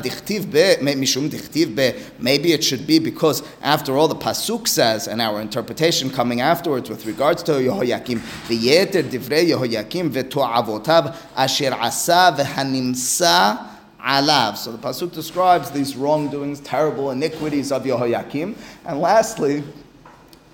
Maybe 2.20 2.52
it 2.52 2.62
should 2.62 2.86
be 2.86 3.00
because, 3.00 3.42
after 3.60 3.96
all, 3.96 4.06
the 4.06 4.14
Pasuk 4.14 4.68
says, 4.68 5.08
and 5.08 5.20
our 5.20 5.40
interpretation 5.40 6.08
coming 6.08 6.40
afterwards 6.40 6.88
with 6.88 7.06
regards 7.06 7.42
to 7.42 7.52
Yehoiakim, 7.52 8.20
V'yeter 8.46 9.02
divrei 9.02 9.48
Yehoiakim 9.48 10.10
v'to'avotav 10.10 11.16
asher 11.36 11.74
asa 11.74 12.36
v'hanimsa 12.38 13.69
alav. 14.00 14.56
So 14.56 14.72
the 14.72 14.78
pasuk 14.78 15.12
describes 15.12 15.70
these 15.70 15.96
wrongdoings, 15.96 16.60
terrible 16.60 17.10
iniquities 17.10 17.72
of 17.72 17.84
Yehoiakim. 17.84 18.56
And 18.84 19.00
lastly, 19.00 19.62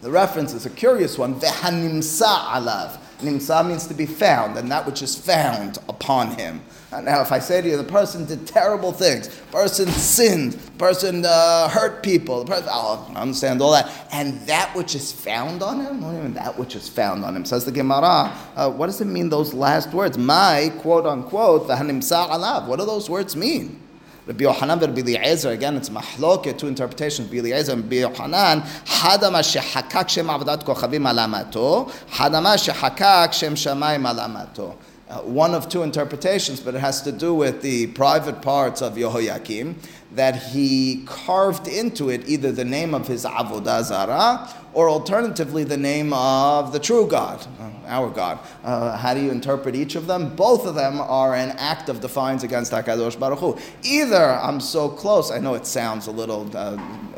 the 0.02 0.10
reference 0.10 0.52
is 0.52 0.66
a 0.66 0.70
curious 0.70 1.18
one. 1.18 1.40
Vehanimsa 1.40 2.22
alav. 2.22 2.98
Nimsa 3.20 3.66
means 3.66 3.86
to 3.86 3.94
be 3.94 4.06
found, 4.06 4.58
and 4.58 4.70
that 4.70 4.84
which 4.84 5.02
is 5.02 5.16
found 5.16 5.78
upon 5.88 6.32
him. 6.32 6.62
Now, 6.92 7.20
if 7.20 7.32
I 7.32 7.40
say 7.40 7.60
to 7.60 7.68
you, 7.68 7.76
the 7.76 7.84
person 7.84 8.26
did 8.26 8.46
terrible 8.46 8.92
things, 8.92 9.28
person 9.50 9.88
sinned, 9.88 10.56
person 10.78 11.24
uh, 11.26 11.68
hurt 11.68 12.02
people, 12.02 12.44
the 12.44 12.50
person, 12.50 12.68
I'll 12.70 13.12
understand 13.16 13.60
all 13.60 13.72
that. 13.72 13.90
And 14.12 14.40
that 14.42 14.74
which 14.76 14.94
is 14.94 15.10
found 15.10 15.64
on 15.64 15.80
him, 15.80 16.00
you 16.00 16.22
mean 16.22 16.34
that 16.34 16.56
which 16.56 16.76
is 16.76 16.88
found 16.88 17.24
on 17.24 17.34
him? 17.34 17.44
Says 17.44 17.64
the 17.64 17.72
Gemara, 17.72 18.32
uh, 18.54 18.70
what 18.70 18.86
does 18.86 19.00
it 19.00 19.06
mean, 19.06 19.28
those 19.28 19.52
last 19.52 19.92
words? 19.92 20.16
My, 20.16 20.72
quote 20.78 21.06
unquote, 21.06 21.66
v'hanimsa 21.66 22.28
alav. 22.28 22.68
What 22.68 22.78
do 22.78 22.86
those 22.86 23.10
words 23.10 23.34
mean? 23.34 23.82
Rabbi 24.26 24.44
Yohanan 24.44 24.82
and 24.82 24.96
Rabbi 24.96 25.10
again, 25.10 25.76
it's 25.76 25.88
mahloket, 25.88 26.56
two 26.58 26.68
interpretations, 26.68 27.28
Rabbi 27.28 27.40
Eliezer 27.40 27.72
and 27.72 27.82
Rabbi 27.82 27.96
Yohanan, 27.96 28.62
hadama 28.62 29.42
shehakak 29.42 30.08
shem 30.08 30.26
avodat 30.26 30.64
kochavim 30.64 31.08
alamato, 31.08 31.90
hadama 32.10 32.56
shehakak 32.56 33.32
shem 33.32 33.54
shamayim 33.54 34.08
alamato 34.08 34.76
uh, 35.08 35.20
one 35.20 35.54
of 35.54 35.68
two 35.68 35.82
interpretations, 35.82 36.60
but 36.60 36.74
it 36.74 36.80
has 36.80 37.02
to 37.02 37.12
do 37.12 37.34
with 37.34 37.62
the 37.62 37.86
private 37.88 38.42
parts 38.42 38.82
of 38.82 38.94
Yehoiakim, 38.94 39.76
that 40.12 40.36
he 40.36 41.02
carved 41.06 41.68
into 41.68 42.08
it 42.08 42.28
either 42.28 42.50
the 42.50 42.64
name 42.64 42.94
of 42.94 43.06
his 43.06 43.24
Avodah 43.24 43.84
Zarah 43.84 44.52
or 44.72 44.90
alternatively 44.90 45.64
the 45.64 45.76
name 45.76 46.12
of 46.12 46.72
the 46.72 46.78
true 46.78 47.06
God, 47.06 47.46
uh, 47.58 47.70
our 47.86 48.10
God. 48.10 48.38
Uh, 48.62 48.96
how 48.96 49.14
do 49.14 49.20
you 49.20 49.30
interpret 49.30 49.74
each 49.74 49.94
of 49.94 50.06
them? 50.06 50.36
Both 50.36 50.66
of 50.66 50.74
them 50.74 51.00
are 51.00 51.34
an 51.34 51.50
act 51.52 51.88
of 51.88 52.00
defiance 52.00 52.42
against 52.42 52.72
HaKadosh 52.72 53.18
Baruch 53.18 53.38
Hu. 53.38 53.58
Either 53.82 54.32
I'm 54.32 54.60
so 54.60 54.88
close, 54.88 55.30
I 55.30 55.38
know 55.38 55.54
it 55.54 55.66
sounds 55.66 56.08
a 56.08 56.10
little 56.10 56.50
uh, 56.54 56.76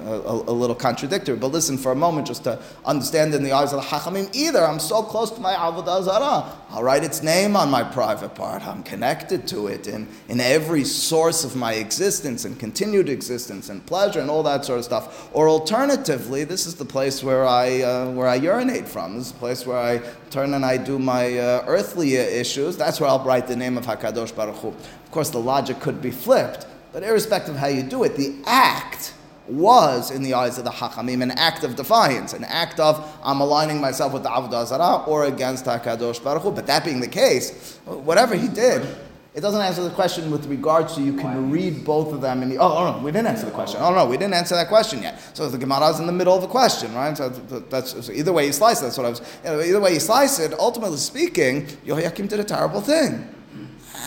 a, 0.09 0.51
a, 0.51 0.55
little 0.55 0.75
contradictory. 0.75 1.37
But 1.37 1.49
listen 1.49 1.79
for 1.79 1.93
a 1.93 1.95
moment 1.95 2.27
just 2.27 2.45
to 2.45 2.59
understand 2.85 3.35
in 3.35 3.43
the 3.43 3.53
eyes 3.53 3.73
of 3.73 3.83
the 3.83 3.87
Hachamim. 3.87 4.35
Either 4.35 4.65
I'm 4.65 4.79
so 4.79 5.03
close 5.03 5.31
to 5.33 5.41
my 5.41 5.55
Avodah 5.55 6.05
Zarah, 6.05 6.53
I'll 6.71 6.83
write 6.83 7.05
its 7.05 7.23
name 7.23 7.57
on 7.57 7.71
my 7.71 7.83
private 7.83 8.35
part. 8.35 8.67
I'm 8.67 8.83
connected 8.83 9.47
to 9.49 9.67
it 9.69 9.87
in, 9.87 10.09
in 10.29 10.41
every 10.41 10.85
source 10.85 11.45
of 11.45 11.57
my 11.57 11.75
existence 11.75 12.45
and 12.45 12.59
continued 12.59 13.09
existence 13.09 13.69
and 13.69 13.85
pleasure 13.87 14.21
and 14.21 14.31
all 14.31 14.43
that 14.45 14.65
sort 14.65 14.79
of 14.79 14.85
stuff. 14.85 15.29
Or 15.33 15.49
alternatively, 15.49 16.45
this 16.45 16.67
is 16.67 16.75
the 16.75 16.85
place 16.85 17.23
where 17.23 17.47
I, 17.47 17.83
uh, 17.83 18.11
where 18.11 18.29
I 18.29 18.37
urinate 18.37 18.89
from. 18.89 19.17
This 19.17 19.27
is 19.27 19.33
the 19.33 19.39
place 19.39 19.67
where 19.67 19.79
I 19.79 19.99
turn 20.31 20.55
and 20.55 20.65
I 20.65 20.77
do 20.77 20.99
my 20.99 21.39
uh, 21.39 21.65
earthly 21.67 22.17
issues. 22.17 22.77
That's 22.77 23.01
where 23.01 23.09
I'll 23.09 23.25
write 23.25 23.47
the 23.47 23.57
name 23.57 23.79
of 23.79 23.87
HaKadosh 23.87 24.35
Baruch 24.35 24.57
Hu. 24.57 24.69
Of 24.69 25.11
course, 25.11 25.31
the 25.31 25.41
logic 25.41 25.81
could 25.81 26.03
be 26.03 26.11
flipped. 26.11 26.67
But 26.93 27.03
irrespective 27.03 27.55
of 27.55 27.61
how 27.61 27.67
you 27.67 27.83
do 27.83 28.05
it, 28.05 28.17
the 28.17 28.35
act 28.47 29.13
was, 29.49 30.11
in 30.11 30.23
the 30.23 30.35
eyes 30.35 30.59
of 30.59 30.65
the 30.65 30.71
Hachamim, 30.71 31.23
an 31.23 31.31
act 31.33 31.65
of 31.65 31.77
defiance, 31.77 32.33
an 32.33 32.45
act 32.45 32.79
of 32.81 33.19
I'm 33.23 33.41
aligning 33.41 33.81
myself 33.81 34.13
with 34.13 34.23
the 34.23 34.29
Avodah 34.29 34.67
Zarah 34.67 35.05
or 35.05 35.25
against 35.25 35.65
HaKadosh 35.65 36.23
Baruch 36.23 36.43
Hu. 36.43 36.53
But 36.53 36.67
that 36.67 36.85
being 36.85 37.01
the 37.01 37.09
case, 37.09 37.79
whatever 37.85 38.35
he 38.35 38.49
did, 38.49 38.87
it 39.35 39.41
doesn't 39.41 39.61
answer 39.61 39.85
the 39.85 39.91
question 39.91 40.31
with 40.33 40.47
regards 40.47 40.97
to 40.97 41.01
you 41.01 41.13
can 41.13 41.51
read 41.51 41.85
both 41.85 42.13
of 42.13 42.21
them 42.21 42.43
in 42.43 42.49
the. 42.49 42.59
Oh, 42.59 42.79
oh 42.79 42.93
no, 42.93 43.05
we 43.05 43.13
didn't 43.13 43.29
answer 43.29 43.47
the 43.47 43.53
question. 43.53 43.79
Oh 43.81 43.95
no, 43.95 44.05
we 44.05 44.17
didn't 44.17 44.35
answer 44.35 44.57
that 44.57 44.69
question 44.69 45.01
yet. 45.01 45.21
So 45.33 45.49
the 45.49 45.59
Gemara 45.59 45.91
is 45.91 46.01
in 46.01 46.07
the 46.07 46.13
middle 46.13 46.35
of 46.35 46.43
the 46.43 46.49
question, 46.49 46.93
right? 46.95 47.17
So 47.17 47.29
that's 47.29 48.05
so 48.05 48.13
either 48.13 48.33
way 48.33 48.47
you 48.47 48.53
slice 48.53 48.81
it. 48.81 48.87
That's 48.87 48.99
what 48.99 49.07
I 49.07 49.11
was. 49.11 49.21
You 49.45 49.51
know, 49.51 49.61
either 49.61 49.81
way 49.81 49.93
you 49.93 50.01
slice 50.01 50.41
it, 50.41 50.55
ultimately 50.55 50.97
speaking, 50.97 51.67
Yehoiakim 51.87 52.29
did 52.29 52.41
a 52.41 52.45
terrible 52.45 52.81
thing, 52.81 53.33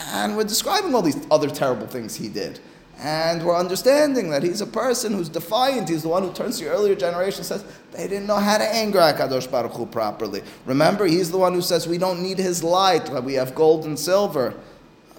and 0.10 0.36
we're 0.36 0.44
describing 0.44 0.94
all 0.94 1.02
these 1.02 1.26
other 1.32 1.50
terrible 1.50 1.88
things 1.88 2.16
he 2.16 2.28
did. 2.28 2.60
And 3.02 3.44
we're 3.44 3.58
understanding 3.58 4.30
that 4.30 4.44
he's 4.44 4.62
a 4.62 4.68
person 4.68 5.14
who's 5.14 5.28
defiant. 5.28 5.90
He's 5.90 6.04
the 6.04 6.10
one 6.10 6.22
who 6.22 6.32
turns 6.32 6.60
to 6.60 6.66
the 6.66 6.70
earlier 6.70 6.94
generation 6.96 7.40
and 7.40 7.48
says, 7.48 7.66
they 7.92 8.08
didn't 8.08 8.28
know 8.28 8.38
how 8.38 8.60
to 8.60 8.64
anger 8.64 9.00
HaKadosh 9.00 9.50
Baruch 9.50 9.74
Hu 9.74 9.88
properly. 9.88 10.44
Remember, 10.68 11.08
he's 11.08 11.32
the 11.32 11.38
one 11.40 11.54
who 11.54 11.64
says, 11.64 11.88
we 11.88 11.98
don't 11.98 12.22
need 12.22 12.38
his 12.38 12.64
light, 12.64 13.10
but 13.12 13.24
we 13.24 13.34
have 13.34 13.56
gold 13.56 13.86
and 13.86 13.98
silver. 13.98 14.54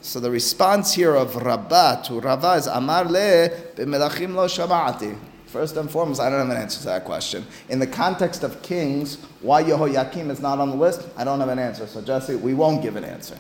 So 0.01 0.21
the 0.21 0.31
response 0.31 0.95
here 0.95 1.17
of 1.17 1.35
Rabbah 1.35 2.03
to 2.03 2.21
Rava 2.21 2.53
is, 2.53 2.69
Amar 2.69 3.05
le 3.05 3.49
b'melachim 3.75 4.35
lo 4.35 4.47
shama'ati. 4.47 5.19
First 5.47 5.77
and 5.77 5.91
foremost, 5.91 6.21
I 6.21 6.31
don't 6.31 6.39
have 6.39 6.51
an 6.51 6.63
answer 6.63 6.79
to 6.81 6.87
that 6.87 7.05
question. 7.05 7.45
In 7.69 7.79
the 7.79 7.87
context 7.87 8.45
of 8.45 8.63
kings, 8.63 9.17
why 9.41 9.63
Yehoiakim 9.65 10.31
is 10.31 10.41
not 10.41 10.61
on 10.61 10.71
the 10.71 10.77
list, 10.77 11.07
I 11.17 11.25
don't 11.25 11.41
have 11.41 11.49
an 11.49 11.59
answer. 11.59 11.87
So 11.89 12.01
Jesse, 12.01 12.37
we 12.37 12.55
won't 12.55 12.81
give 12.81 12.97
an 12.97 13.05
answer. 13.05 13.37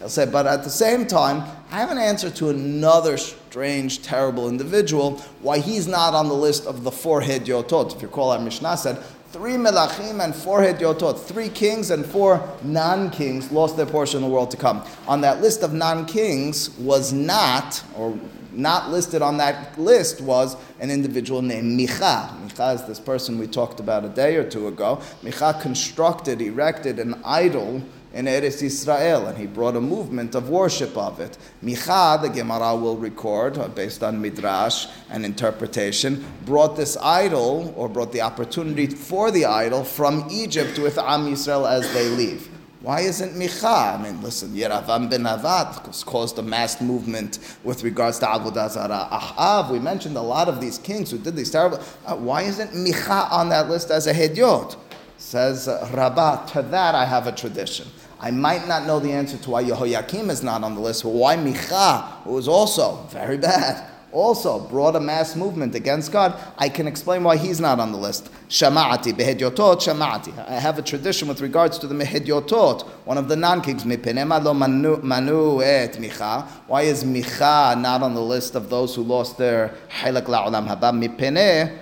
He'll 0.00 0.08
say, 0.08 0.24
but 0.24 0.46
at 0.46 0.64
the 0.64 0.70
same 0.70 1.06
time, 1.06 1.42
I 1.70 1.76
have 1.76 1.90
an 1.90 1.98
answer 1.98 2.30
to 2.30 2.48
another 2.48 3.18
strange, 3.18 4.02
terrible 4.02 4.48
individual, 4.48 5.18
why 5.42 5.58
he's 5.58 5.86
not 5.86 6.14
on 6.14 6.28
the 6.28 6.34
list 6.34 6.66
of 6.66 6.84
the 6.84 6.90
four 6.90 7.20
Hedyotot. 7.20 7.94
If 7.94 8.00
you 8.00 8.08
recall, 8.08 8.30
our 8.30 8.40
Mishnah 8.40 8.78
said, 8.78 8.98
three 9.28 9.52
Melachim 9.52 10.24
and 10.24 10.34
four 10.34 10.60
Hedyotot, 10.60 11.20
three 11.20 11.50
kings 11.50 11.90
and 11.90 12.06
four 12.06 12.42
non 12.62 13.10
kings 13.10 13.52
lost 13.52 13.76
their 13.76 13.84
portion 13.84 14.22
in 14.22 14.28
the 14.28 14.34
world 14.34 14.50
to 14.52 14.56
come. 14.56 14.82
On 15.06 15.20
that 15.20 15.42
list 15.42 15.62
of 15.62 15.74
non 15.74 16.06
kings 16.06 16.70
was 16.78 17.12
not, 17.12 17.84
or 17.94 18.18
not 18.52 18.88
listed 18.88 19.20
on 19.20 19.36
that 19.36 19.78
list 19.78 20.22
was 20.22 20.56
an 20.80 20.90
individual 20.90 21.42
named 21.42 21.78
Micha. 21.78 22.26
Micha 22.48 22.74
is 22.74 22.84
this 22.84 22.98
person 22.98 23.38
we 23.38 23.46
talked 23.46 23.80
about 23.80 24.06
a 24.06 24.08
day 24.08 24.36
or 24.36 24.48
two 24.48 24.66
ago. 24.66 25.02
Micha 25.22 25.60
constructed, 25.60 26.40
erected 26.40 26.98
an 26.98 27.20
idol 27.22 27.82
in 28.12 28.26
Eretz 28.26 28.62
Israel, 28.62 29.26
and 29.26 29.38
he 29.38 29.46
brought 29.46 29.76
a 29.76 29.80
movement 29.80 30.34
of 30.34 30.48
worship 30.48 30.96
of 30.96 31.20
it. 31.20 31.38
Micha, 31.62 32.20
the 32.20 32.28
Gemara 32.28 32.74
will 32.74 32.96
record, 32.96 33.56
uh, 33.56 33.68
based 33.68 34.02
on 34.02 34.20
midrash 34.20 34.86
and 35.10 35.24
interpretation, 35.24 36.24
brought 36.44 36.76
this 36.76 36.96
idol, 36.96 37.72
or 37.76 37.88
brought 37.88 38.12
the 38.12 38.20
opportunity 38.20 38.86
for 38.86 39.30
the 39.30 39.44
idol 39.44 39.84
from 39.84 40.26
Egypt 40.30 40.78
with 40.78 40.98
Am 40.98 41.26
Yisrael 41.26 41.70
as 41.70 41.92
they 41.92 42.08
leave. 42.08 42.48
Why 42.82 43.00
isn't 43.00 43.34
Micha? 43.34 43.98
I 43.98 44.02
mean, 44.02 44.22
listen, 44.22 44.54
Yeravam 44.54 45.10
ben 45.10 45.24
Nevat 45.24 46.04
caused 46.06 46.38
a 46.38 46.42
mass 46.42 46.80
movement 46.80 47.38
with 47.62 47.84
regards 47.84 48.18
to 48.20 48.26
Avodah 48.26 48.70
Zarah. 48.70 49.06
Ahav, 49.12 49.70
we 49.70 49.78
mentioned 49.78 50.16
a 50.16 50.22
lot 50.22 50.48
of 50.48 50.62
these 50.62 50.78
kings 50.78 51.10
who 51.10 51.18
did 51.18 51.36
these 51.36 51.50
terrible. 51.50 51.78
Uh, 52.06 52.16
why 52.16 52.40
isn't 52.40 52.70
Micha 52.70 53.30
on 53.30 53.50
that 53.50 53.68
list 53.68 53.90
as 53.90 54.06
a 54.06 54.14
Hedyot? 54.14 54.76
Says 55.18 55.68
Rabbah, 55.92 56.46
to 56.46 56.62
that 56.62 56.94
I 56.94 57.04
have 57.04 57.26
a 57.26 57.32
tradition. 57.32 57.86
I 58.22 58.30
might 58.30 58.68
not 58.68 58.86
know 58.86 59.00
the 59.00 59.12
answer 59.12 59.38
to 59.38 59.50
why 59.50 59.64
Yehoiakim 59.64 60.28
is 60.28 60.42
not 60.42 60.62
on 60.62 60.74
the 60.74 60.80
list, 60.80 61.04
but 61.04 61.10
why 61.10 61.36
Micha, 61.36 62.02
who 62.24 62.32
was 62.32 62.48
also 62.48 62.96
very 63.10 63.38
bad, 63.38 63.90
also 64.12 64.60
brought 64.60 64.94
a 64.94 65.00
mass 65.00 65.36
movement 65.36 65.74
against 65.74 66.12
God, 66.12 66.38
I 66.58 66.68
can 66.68 66.86
explain 66.86 67.24
why 67.24 67.36
he's 67.36 67.60
not 67.60 67.80
on 67.80 67.92
the 67.92 67.98
list. 67.98 68.28
Shama'ati, 68.48 69.14
behedyotot, 69.14 69.76
shama'ati. 69.80 70.48
I 70.48 70.54
have 70.58 70.78
a 70.78 70.82
tradition 70.82 71.28
with 71.28 71.40
regards 71.40 71.78
to 71.78 71.86
the 71.86 71.94
mehedyotot, 71.94 72.82
one 73.06 73.16
of 73.16 73.28
the 73.28 73.36
non-kings. 73.36 73.84
Mipenema 73.84 74.42
lo 74.42 74.52
manu 74.52 75.62
et 75.62 75.94
micha. 75.94 76.46
Why 76.66 76.82
is 76.82 77.04
micha 77.04 77.80
not 77.80 78.02
on 78.02 78.14
the 78.14 78.20
list 78.20 78.54
of 78.54 78.68
those 78.68 78.94
who 78.94 79.02
lost 79.02 79.38
their 79.38 79.74
halak 79.88 80.24
la'olam 80.24 80.68
haba? 80.68 80.92
Mipeneh 80.92 81.78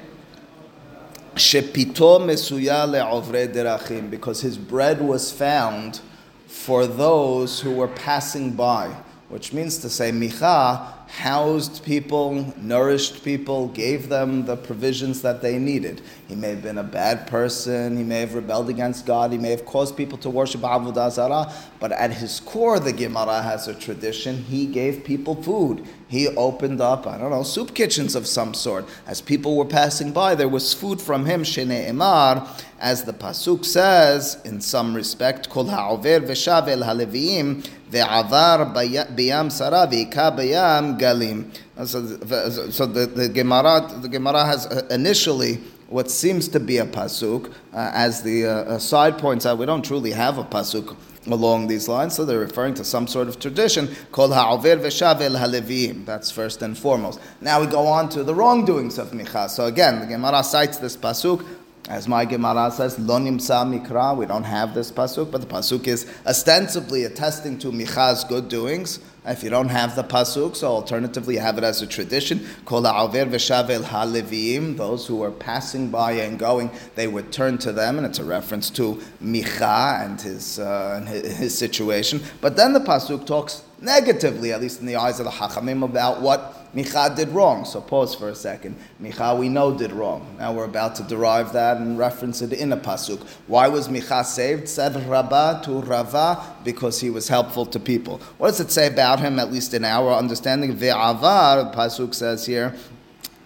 shepito 1.34 2.20
mesuya 2.20 2.86
le'ovre 2.86 4.10
because 4.10 4.40
his 4.42 4.56
bread 4.58 5.00
was 5.00 5.32
found 5.32 6.00
for 6.48 6.86
those 6.86 7.60
who 7.60 7.70
were 7.70 7.88
passing 7.88 8.50
by. 8.52 8.88
which 9.28 9.52
means 9.52 9.76
to 9.76 9.90
say 9.90 10.10
Micha 10.10 10.97
housed 11.08 11.84
people, 11.84 12.52
nourished 12.58 13.24
people, 13.24 13.68
gave 13.68 14.08
them 14.08 14.44
the 14.44 14.56
provisions 14.56 15.22
that 15.22 15.40
they 15.40 15.58
needed. 15.58 16.02
He 16.28 16.34
may 16.34 16.50
have 16.50 16.62
been 16.62 16.78
a 16.78 16.82
bad 16.82 17.26
person, 17.26 17.96
he 17.96 18.04
may 18.04 18.20
have 18.20 18.34
rebelled 18.34 18.68
against 18.68 19.06
God, 19.06 19.32
he 19.32 19.38
may 19.38 19.50
have 19.50 19.64
caused 19.64 19.96
people 19.96 20.18
to 20.18 20.28
worship 20.30 20.60
Avodah 20.60 21.10
Zarah, 21.10 21.52
but 21.80 21.92
at 21.92 22.12
his 22.12 22.40
core, 22.40 22.78
the 22.78 22.92
Gemara 22.92 23.40
has 23.42 23.68
a 23.68 23.74
tradition. 23.74 24.36
He 24.44 24.66
gave 24.66 25.02
people 25.02 25.42
food. 25.42 25.86
He 26.08 26.28
opened 26.28 26.80
up, 26.80 27.06
I 27.06 27.16
don't 27.16 27.30
know, 27.30 27.42
soup 27.42 27.74
kitchens 27.74 28.14
of 28.14 28.26
some 28.26 28.52
sort. 28.52 28.86
As 29.06 29.20
people 29.20 29.56
were 29.56 29.64
passing 29.64 30.12
by, 30.12 30.34
there 30.34 30.48
was 30.48 30.74
food 30.74 31.00
from 31.00 31.24
him, 31.24 31.42
Shene 31.42 31.88
Emar, 31.88 32.46
as 32.80 33.04
the 33.04 33.12
Pasuk 33.12 33.64
says, 33.64 34.38
in 34.44 34.60
some 34.60 34.94
respect, 34.94 35.48
Kol 35.50 35.66
ha'over 35.66 36.20
v'shav 36.20 36.68
el 36.68 36.80
haleviim 36.80 37.66
ve'avar 37.90 38.74
b'yam 38.74 39.50
sara 39.50 39.86
v'ika 39.86 40.36
b'yam 40.36 40.98
galim. 40.98 41.50
So, 41.86 42.70
so 42.70 42.86
the, 42.86 43.06
the, 43.06 43.28
Gemara, 43.28 43.88
the 44.00 44.08
Gemara 44.08 44.44
has 44.44 44.66
uh, 44.66 44.86
initially 44.90 45.60
what 45.88 46.10
seems 46.10 46.48
to 46.48 46.60
be 46.60 46.78
a 46.78 46.84
pasuk, 46.84 47.50
uh, 47.72 47.90
as 47.94 48.22
the 48.22 48.46
uh, 48.46 48.78
side 48.78 49.16
points 49.18 49.46
out, 49.46 49.56
we 49.58 49.64
don't 49.64 49.84
truly 49.84 50.10
have 50.10 50.36
a 50.36 50.44
pasuk 50.44 50.96
along 51.26 51.66
these 51.66 51.88
lines, 51.88 52.14
so 52.14 52.24
they're 52.24 52.38
referring 52.38 52.74
to 52.74 52.84
some 52.84 53.06
sort 53.06 53.28
of 53.28 53.38
tradition 53.38 53.88
called 54.12 54.32
ha'over 54.32 54.76
v'shav 54.76 55.20
el 55.20 55.32
halevim. 55.32 56.04
That's 56.04 56.30
first 56.30 56.62
and 56.62 56.76
foremost. 56.76 57.20
Now 57.40 57.60
we 57.60 57.66
go 57.66 57.86
on 57.86 58.08
to 58.10 58.22
the 58.22 58.34
wrongdoings 58.34 58.98
of 58.98 59.12
Micha. 59.12 59.48
So 59.48 59.66
again, 59.66 60.00
the 60.00 60.06
Gemara 60.06 60.42
cites 60.44 60.78
this 60.78 60.96
pasuk. 60.96 61.46
As 61.88 62.06
my 62.06 62.26
Gemara 62.26 62.70
says, 62.70 62.98
lo 62.98 63.18
nimsa 63.18 63.64
mikra, 63.64 64.14
we 64.14 64.26
don't 64.26 64.44
have 64.44 64.74
this 64.74 64.92
pasuk, 64.92 65.30
but 65.30 65.40
the 65.40 65.46
pasuk 65.46 65.86
is 65.86 66.06
ostensibly 66.26 67.04
attesting 67.04 67.58
to 67.60 67.68
Micha's 67.72 68.24
good 68.24 68.50
doings. 68.50 69.00
If 69.24 69.42
you 69.42 69.48
don't 69.48 69.70
have 69.70 69.96
the 69.96 70.04
pasuk, 70.04 70.54
so 70.54 70.68
alternatively 70.68 71.36
you 71.36 71.40
have 71.40 71.56
it 71.56 71.64
as 71.64 71.80
a 71.80 71.86
tradition. 71.86 72.46
Kol 72.66 72.82
ha'aver 72.82 73.24
v'shavel 73.24 73.84
ha'levim, 73.84 74.76
those 74.76 75.06
who 75.06 75.16
were 75.16 75.30
passing 75.30 75.88
by 75.90 76.12
and 76.12 76.38
going, 76.38 76.70
they 76.94 77.08
would 77.08 77.32
turn 77.32 77.56
to 77.58 77.72
them, 77.72 77.96
and 77.96 78.06
it's 78.06 78.18
a 78.18 78.24
reference 78.24 78.68
to 78.68 79.00
Micha 79.22 80.04
and 80.04 80.20
his, 80.20 80.58
uh, 80.58 80.94
and 80.98 81.08
his 81.08 81.56
situation. 81.56 82.20
But 82.42 82.56
then 82.56 82.74
the 82.74 82.80
pasuk 82.80 83.24
talks 83.24 83.62
negatively, 83.80 84.52
at 84.52 84.60
least 84.60 84.80
in 84.80 84.86
the 84.86 84.96
eyes 84.96 85.20
of 85.20 85.24
the 85.24 85.32
Hachamim, 85.32 85.82
about 85.82 86.20
what 86.20 86.57
Micha 86.74 87.14
did 87.16 87.28
wrong. 87.30 87.64
So 87.64 87.80
pause 87.80 88.14
for 88.14 88.28
a 88.28 88.34
second. 88.34 88.76
Micha, 89.02 89.38
we 89.38 89.48
know, 89.48 89.76
did 89.76 89.92
wrong. 89.92 90.36
Now 90.38 90.52
we're 90.52 90.64
about 90.64 90.94
to 90.96 91.02
derive 91.02 91.52
that 91.52 91.78
and 91.78 91.98
reference 91.98 92.42
it 92.42 92.52
in 92.52 92.72
a 92.72 92.76
pasuk. 92.76 93.26
Why 93.46 93.68
was 93.68 93.88
Micha 93.88 94.24
saved? 94.24 94.68
Said 94.68 94.94
Rabba 95.08 95.62
to 95.64 95.80
Rava 95.80 96.56
because 96.64 97.00
he 97.00 97.10
was 97.10 97.28
helpful 97.28 97.66
to 97.66 97.80
people. 97.80 98.20
What 98.38 98.48
does 98.48 98.60
it 98.60 98.70
say 98.70 98.86
about 98.86 99.20
him? 99.20 99.38
At 99.38 99.52
least 99.52 99.74
in 99.74 99.84
our 99.84 100.12
understanding, 100.12 100.76
Ve'avar, 100.76 101.74
pasuk 101.74 102.14
says 102.14 102.44
here 102.46 102.74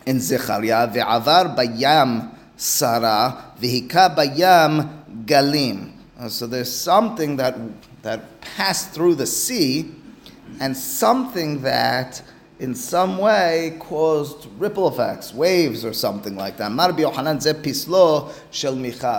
in 0.06 0.20
Zechariah, 0.20 0.88
Ve'avar 0.88 1.56
bayam 1.56 2.34
Sarah, 2.56 3.52
Vihika 3.60 4.14
bayam 4.14 5.24
galim. 5.24 5.92
Uh, 6.18 6.28
so 6.28 6.46
there's 6.46 6.72
something 6.72 7.36
that 7.36 7.56
that 8.02 8.40
passed 8.40 8.90
through 8.90 9.14
the 9.14 9.26
sea, 9.26 9.90
and 10.60 10.76
something 10.76 11.62
that 11.62 12.22
in 12.62 12.76
some 12.76 13.18
way 13.18 13.76
caused 13.80 14.46
ripple 14.56 14.86
effects, 14.86 15.34
waves 15.34 15.84
or 15.84 15.92
something 15.92 16.36
like 16.36 16.56
that. 16.58 16.70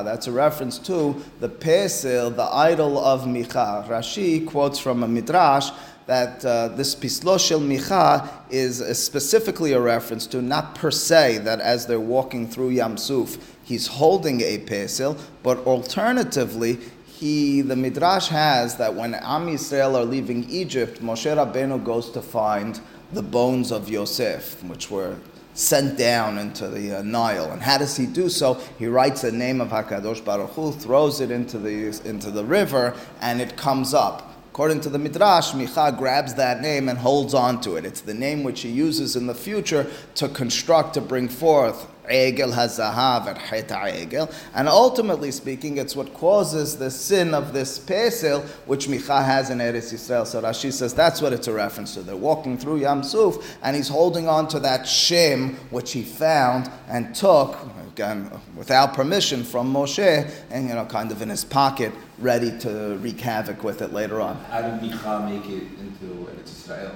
That's 0.06 0.28
a 0.28 0.32
reference 0.32 0.80
to 0.80 1.22
the 1.42 1.50
Pesil, 1.50 2.34
the 2.34 2.44
idol 2.44 2.98
of 2.98 3.24
Micha. 3.24 3.86
Rashi 3.90 4.48
quotes 4.48 4.80
from 4.80 5.04
a 5.04 5.10
midrash 5.10 5.72
that 6.06 6.46
uh, 6.46 6.70
this 6.70 6.96
pislo 6.96 7.38
shel 7.38 7.60
Micha 7.60 8.30
is 8.50 8.82
specifically 8.98 9.74
a 9.74 9.82
reference 9.82 10.26
to, 10.28 10.42
not 10.42 10.76
per 10.76 10.90
se, 10.90 11.40
that 11.40 11.60
as 11.60 11.86
they're 11.86 12.00
walking 12.00 12.48
through 12.48 12.70
Yam 12.70 12.96
Suf, 12.96 13.38
he's 13.62 13.88
holding 13.88 14.40
a 14.40 14.60
Pesil, 14.60 15.20
but 15.44 15.58
alternatively, 15.68 16.80
he, 17.06 17.62
the 17.62 17.76
Midrash 17.76 18.28
has 18.30 18.78
that 18.78 18.96
when 18.96 19.14
Am 19.16 19.48
Yisrael 19.48 19.96
are 19.96 20.04
leaving 20.06 20.50
Egypt, 20.50 21.02
Moshe 21.02 21.34
Rabbeinu 21.34 21.84
goes 21.84 22.10
to 22.12 22.22
find 22.22 22.80
the 23.14 23.24
bones 23.24 23.72
of 23.72 23.90
Yosef, 23.90 24.64
which 24.64 24.90
were 24.90 25.18
sent 25.54 25.98
down 25.98 26.38
into 26.38 26.68
the 26.68 27.00
uh, 27.00 27.02
Nile. 27.04 27.52
And 27.52 27.62
how 27.62 27.78
does 27.78 27.96
he 27.96 28.06
do 28.06 28.28
so? 28.30 28.56
He 28.80 28.88
writes 28.88 29.22
the 29.22 29.32
name 29.32 29.62
of 29.62 29.70
Hakadosh 29.70 30.24
Baruch 30.26 30.52
Hu, 30.52 30.72
throws 30.72 31.22
it 31.22 31.32
into 31.32 31.60
the 31.60 31.88
into 32.06 32.32
the 32.32 32.44
river, 32.44 32.96
and 33.22 33.42
it 33.42 33.56
comes 33.56 33.94
up. 33.94 34.32
According 34.52 34.82
to 34.82 34.90
the 34.90 35.00
Midrash, 35.00 35.52
Micha 35.54 35.98
grabs 35.98 36.36
that 36.36 36.62
name 36.62 36.88
and 36.88 36.98
holds 37.00 37.34
on 37.34 37.60
to 37.62 37.76
it. 37.76 37.86
It's 37.86 38.02
the 38.02 38.14
name 38.14 38.44
which 38.44 38.62
he 38.62 38.70
uses 38.70 39.16
in 39.16 39.26
the 39.26 39.34
future 39.34 39.90
to 40.16 40.30
construct, 40.30 40.94
to 40.94 41.02
bring 41.02 41.28
forth 41.28 41.88
Egel 42.10 42.54
Hazahav 42.54 43.38
Heta 43.38 44.08
Egel. 44.08 44.34
And 44.54 44.68
ultimately 44.68 45.32
speaking, 45.32 45.78
it's 45.78 45.96
what 45.96 46.14
causes 46.14 46.78
the 46.78 46.92
sin 46.92 47.34
of 47.34 47.54
this 47.54 47.80
Pesil, 47.80 48.44
which 48.66 48.88
Micha 48.88 49.24
has 49.24 49.50
in 49.50 49.60
Eretz 49.60 49.94
Yisrael. 49.94 50.26
So 50.26 50.42
Rashi 50.42 50.72
says 50.72 50.94
that's 50.94 51.22
what 51.22 51.34
it's 51.34 51.48
a 51.48 51.54
reference 51.54 51.94
to. 51.96 52.02
They're 52.02 52.16
walking 52.16 52.58
through 52.58 52.78
Yam 52.78 53.04
Suf, 53.04 53.38
and 53.62 53.76
he's 53.76 53.88
holding 53.88 54.28
on 54.28 54.48
to 54.50 54.60
that 54.60 54.88
Shem 54.88 55.56
which 55.70 55.92
he 55.94 56.04
found 56.04 56.70
and 56.88 57.14
took, 57.16 57.58
again, 57.88 58.30
without 58.56 58.94
permission 58.94 59.44
from 59.44 59.74
Moshe, 59.74 60.30
and, 60.50 60.68
you 60.68 60.76
know, 60.76 60.86
kind 60.86 61.12
of 61.12 61.22
in 61.22 61.30
his 61.30 61.46
pocket, 61.46 61.94
ready 62.20 62.58
to 62.60 62.98
wreak 63.02 63.20
havoc 63.20 63.64
with 63.64 63.82
it 63.82 63.94
later 63.94 64.22
on. 64.22 64.36
How 64.46 64.62
did 64.62 64.80
Micha 64.82 65.30
make 65.30 65.46
it 65.50 65.68
into 65.80 66.30
Eretz 66.30 66.68
Yisrael? 66.68 66.92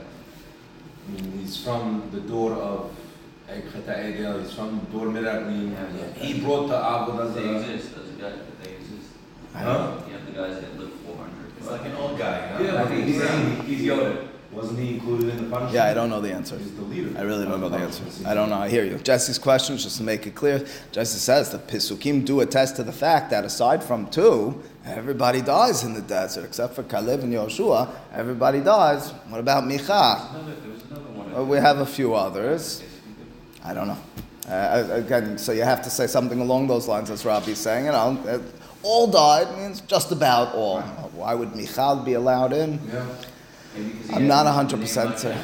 I 1.08 1.12
mean, 1.12 1.40
he's 1.40 1.64
from 1.64 2.10
the 2.12 2.20
door 2.20 2.54
of 2.54 2.92
He's 3.50 4.54
from 4.54 4.80
Dor 4.92 5.08
Meraglim. 5.08 6.14
He 6.16 6.42
brought 6.42 6.68
the 6.68 6.76
Avodah 6.76 7.34
They 7.34 7.56
exist, 7.56 7.96
those 7.96 8.10
guys, 8.12 8.40
they 8.62 8.72
exist. 8.72 9.08
Huh? 9.54 9.98
You 10.08 10.14
have 10.14 10.26
the 10.26 10.32
guys 10.34 10.62
that 10.62 10.80
live 10.80 10.92
four 11.06 11.16
hundred. 11.16 11.52
It's 11.58 11.68
like 11.68 11.86
an 11.86 11.96
old 11.96 12.18
guy, 12.18 12.60
you? 12.60 12.66
Yeah, 12.66 12.84
I 12.84 12.94
he's, 12.94 13.16
he's, 13.16 13.66
he's 13.66 13.88
Yoda. 13.88 14.28
Wasn't 14.52 14.80
he 14.80 14.96
included 14.96 15.30
in 15.30 15.38
the 15.38 15.50
punishment? 15.50 15.74
Yeah, 15.74 15.86
I 15.86 15.94
don't 15.94 16.10
know 16.10 16.22
the 16.22 16.34
answer. 16.34 16.58
He's 16.58 16.74
the 16.74 16.82
leader. 16.82 17.18
I 17.18 17.22
really 17.24 17.46
don't 17.46 17.60
know 17.62 17.70
the 17.70 17.78
uh, 17.78 17.82
answer. 17.82 18.04
I 18.26 18.34
don't 18.34 18.50
know. 18.50 18.58
I 18.58 18.70
hear 18.70 18.86
you. 18.86 18.98
Jesse's 18.98 19.38
question, 19.38 19.78
just 19.78 19.98
to 19.98 20.04
make 20.04 20.26
it 20.26 20.36
clear, 20.36 20.66
Jesse 20.92 21.18
says 21.18 21.50
the 21.52 21.60
Pisukim 21.60 22.26
do 22.26 22.40
attest 22.40 22.78
to 22.78 22.84
the 22.84 22.94
fact 22.94 23.30
that 23.32 23.44
aside 23.44 23.84
from 23.84 24.10
two, 24.10 24.62
everybody 24.86 25.42
dies 25.42 25.84
in 25.84 25.94
the 25.94 26.02
desert, 26.02 26.46
except 26.46 26.76
for 26.76 26.84
Caleb 26.84 27.22
and 27.22 27.34
Yoshua. 27.34 27.90
Everybody 28.14 28.62
dies. 28.62 29.12
What 29.30 29.40
about 29.40 29.66
Micha? 29.66 30.32
Another, 30.32 30.56
there 30.56 30.72
another 30.90 31.12
one. 31.12 31.32
Well, 31.34 31.46
we 31.46 31.58
have 31.58 31.80
a 31.80 31.86
few 31.86 32.16
others. 32.16 32.82
I 33.68 33.74
don't 33.74 33.88
know. 33.90 33.98
Uh, 34.50 34.88
again, 34.92 35.38
so 35.38 35.52
you 35.52 35.64
have 35.64 35.82
to 35.84 35.90
say 35.90 36.08
something 36.08 36.40
along 36.40 36.68
those 36.68 36.88
lines, 36.88 37.10
as 37.10 37.26
Rabbi's 37.26 37.58
saying. 37.58 37.86
You 37.86 37.92
know, 37.92 38.18
uh, 38.28 38.40
all 38.82 39.08
died 39.08 39.58
means 39.58 39.82
just 39.82 40.12
about 40.14 40.56
all. 40.56 40.82
Why 41.14 41.34
would 41.34 41.54
Michal 41.54 41.98
be 41.98 42.14
allowed 42.14 42.54
in? 42.54 42.80
Yeah. 42.88 43.06
Maybe 43.76 43.92
'cause 44.00 44.10
he 44.10 44.16
I'm 44.16 44.28
not 44.28 44.46
100% 44.46 44.80
name 45.10 45.18
certain. 45.20 45.38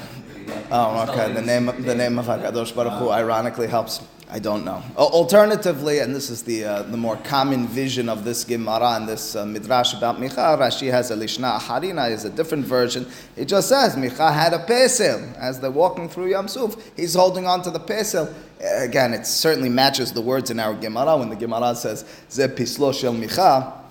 Oh, 0.71 1.05
okay. 1.09 1.33
The 1.33 1.41
name, 1.41 1.65
the 1.83 1.95
name 1.95 2.17
of 2.17 2.25
Hakadosh 2.27 2.73
Baruch 2.73 2.93
Hu 2.93 3.09
ironically 3.09 3.67
helps. 3.67 3.99
I 4.33 4.39
don't 4.39 4.65
know. 4.65 4.81
Alternatively, 4.97 5.99
and 5.99 6.15
this 6.15 6.31
is 6.31 6.41
the 6.41 6.65
uh, 6.65 6.81
the 6.81 6.97
more 6.97 7.17
common 7.17 7.67
vision 7.67 8.09
of 8.09 8.23
this 8.23 8.43
Gemara 8.43 8.95
and 8.95 9.07
this 9.07 9.35
uh, 9.35 9.45
midrash 9.45 9.93
about 9.93 10.19
Micha. 10.19 10.57
Rashi 10.57 10.89
has 10.89 11.11
a 11.11 11.15
Lishna 11.15 11.59
Harina 11.59 12.09
is 12.09 12.25
a 12.25 12.31
different 12.31 12.65
version. 12.65 13.05
It 13.37 13.45
just 13.45 13.69
says 13.69 13.95
Micha 13.95 14.33
had 14.33 14.53
a 14.53 14.65
pesel 14.65 15.37
as 15.37 15.59
they're 15.59 15.69
walking 15.69 16.09
through 16.09 16.31
Yam 16.31 16.47
Suf. 16.47 16.75
He's 16.95 17.13
holding 17.13 17.45
on 17.45 17.61
to 17.61 17.69
the 17.69 17.79
pesel. 17.79 18.33
Again, 18.59 19.13
it 19.13 19.27
certainly 19.27 19.69
matches 19.69 20.11
the 20.11 20.21
words 20.21 20.49
in 20.49 20.59
our 20.59 20.73
Gemara 20.73 21.15
when 21.15 21.29
the 21.29 21.35
Gemara 21.35 21.75
says 21.75 22.03
Ze 22.31 22.47
pislo 22.47 22.91
shel 22.91 23.13
Micha 23.13 23.81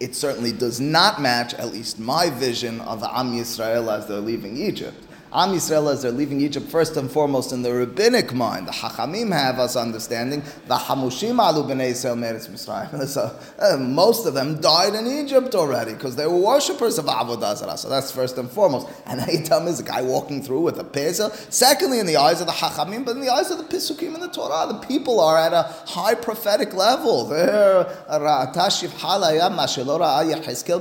it 0.00 0.14
certainly 0.14 0.52
does 0.52 0.80
not 0.80 1.20
match, 1.20 1.54
at 1.54 1.72
least 1.72 1.98
my 1.98 2.30
vision 2.30 2.80
of 2.82 3.00
the 3.00 3.18
Am 3.18 3.32
Yisrael 3.32 3.92
as 3.92 4.06
they're 4.06 4.20
leaving 4.20 4.56
Egypt. 4.56 5.07
Am 5.30 5.50
Yisrael 5.50 5.92
as 5.92 6.00
they're 6.02 6.10
leaving 6.10 6.40
Egypt, 6.40 6.70
first 6.70 6.96
and 6.96 7.10
foremost 7.10 7.52
in 7.52 7.62
the 7.62 7.70
rabbinic 7.72 8.32
mind, 8.32 8.66
the 8.66 8.72
Hachamim 8.72 9.30
have 9.30 9.58
us 9.58 9.76
understanding 9.76 10.42
the 10.66 10.74
Hamushim 10.74 11.38
alu 11.38 11.64
b'nei 11.64 11.90
Yisrael 11.90 12.16
meretz 12.16 12.48
Mitzrayim. 12.48 13.06
So 13.18 13.38
uh, 13.58 13.76
most 13.76 14.26
of 14.26 14.34
them 14.34 14.60
died 14.60 14.94
in 14.94 15.06
Egypt 15.06 15.54
already 15.54 15.92
because 15.92 16.16
they 16.16 16.26
were 16.26 16.38
worshippers 16.38 16.98
of 16.98 17.06
Avodah 17.06 17.56
Zarah. 17.56 17.76
So 17.76 17.88
that's 17.90 18.10
first 18.10 18.38
and 18.38 18.50
foremost. 18.50 18.88
And 19.06 19.20
Aitam 19.28 19.66
is 19.66 19.80
a 19.80 19.82
guy 19.82 20.00
walking 20.00 20.42
through 20.42 20.60
with 20.60 20.78
a 20.78 20.84
pesel. 20.84 21.30
Secondly, 21.52 21.98
in 21.98 22.06
the 22.06 22.16
eyes 22.16 22.40
of 22.40 22.46
the 22.46 22.52
Hachamim, 22.54 23.04
but 23.04 23.16
in 23.16 23.20
the 23.20 23.30
eyes 23.30 23.50
of 23.50 23.58
the 23.58 23.64
Pisukim 23.64 24.14
and 24.14 24.22
the 24.22 24.28
Torah, 24.28 24.72
the 24.72 24.78
people 24.86 25.20
are 25.20 25.36
at 25.36 25.52
a 25.52 25.64
high 25.90 26.14
prophetic 26.14 26.72
level. 26.72 27.24
They're 27.28 27.84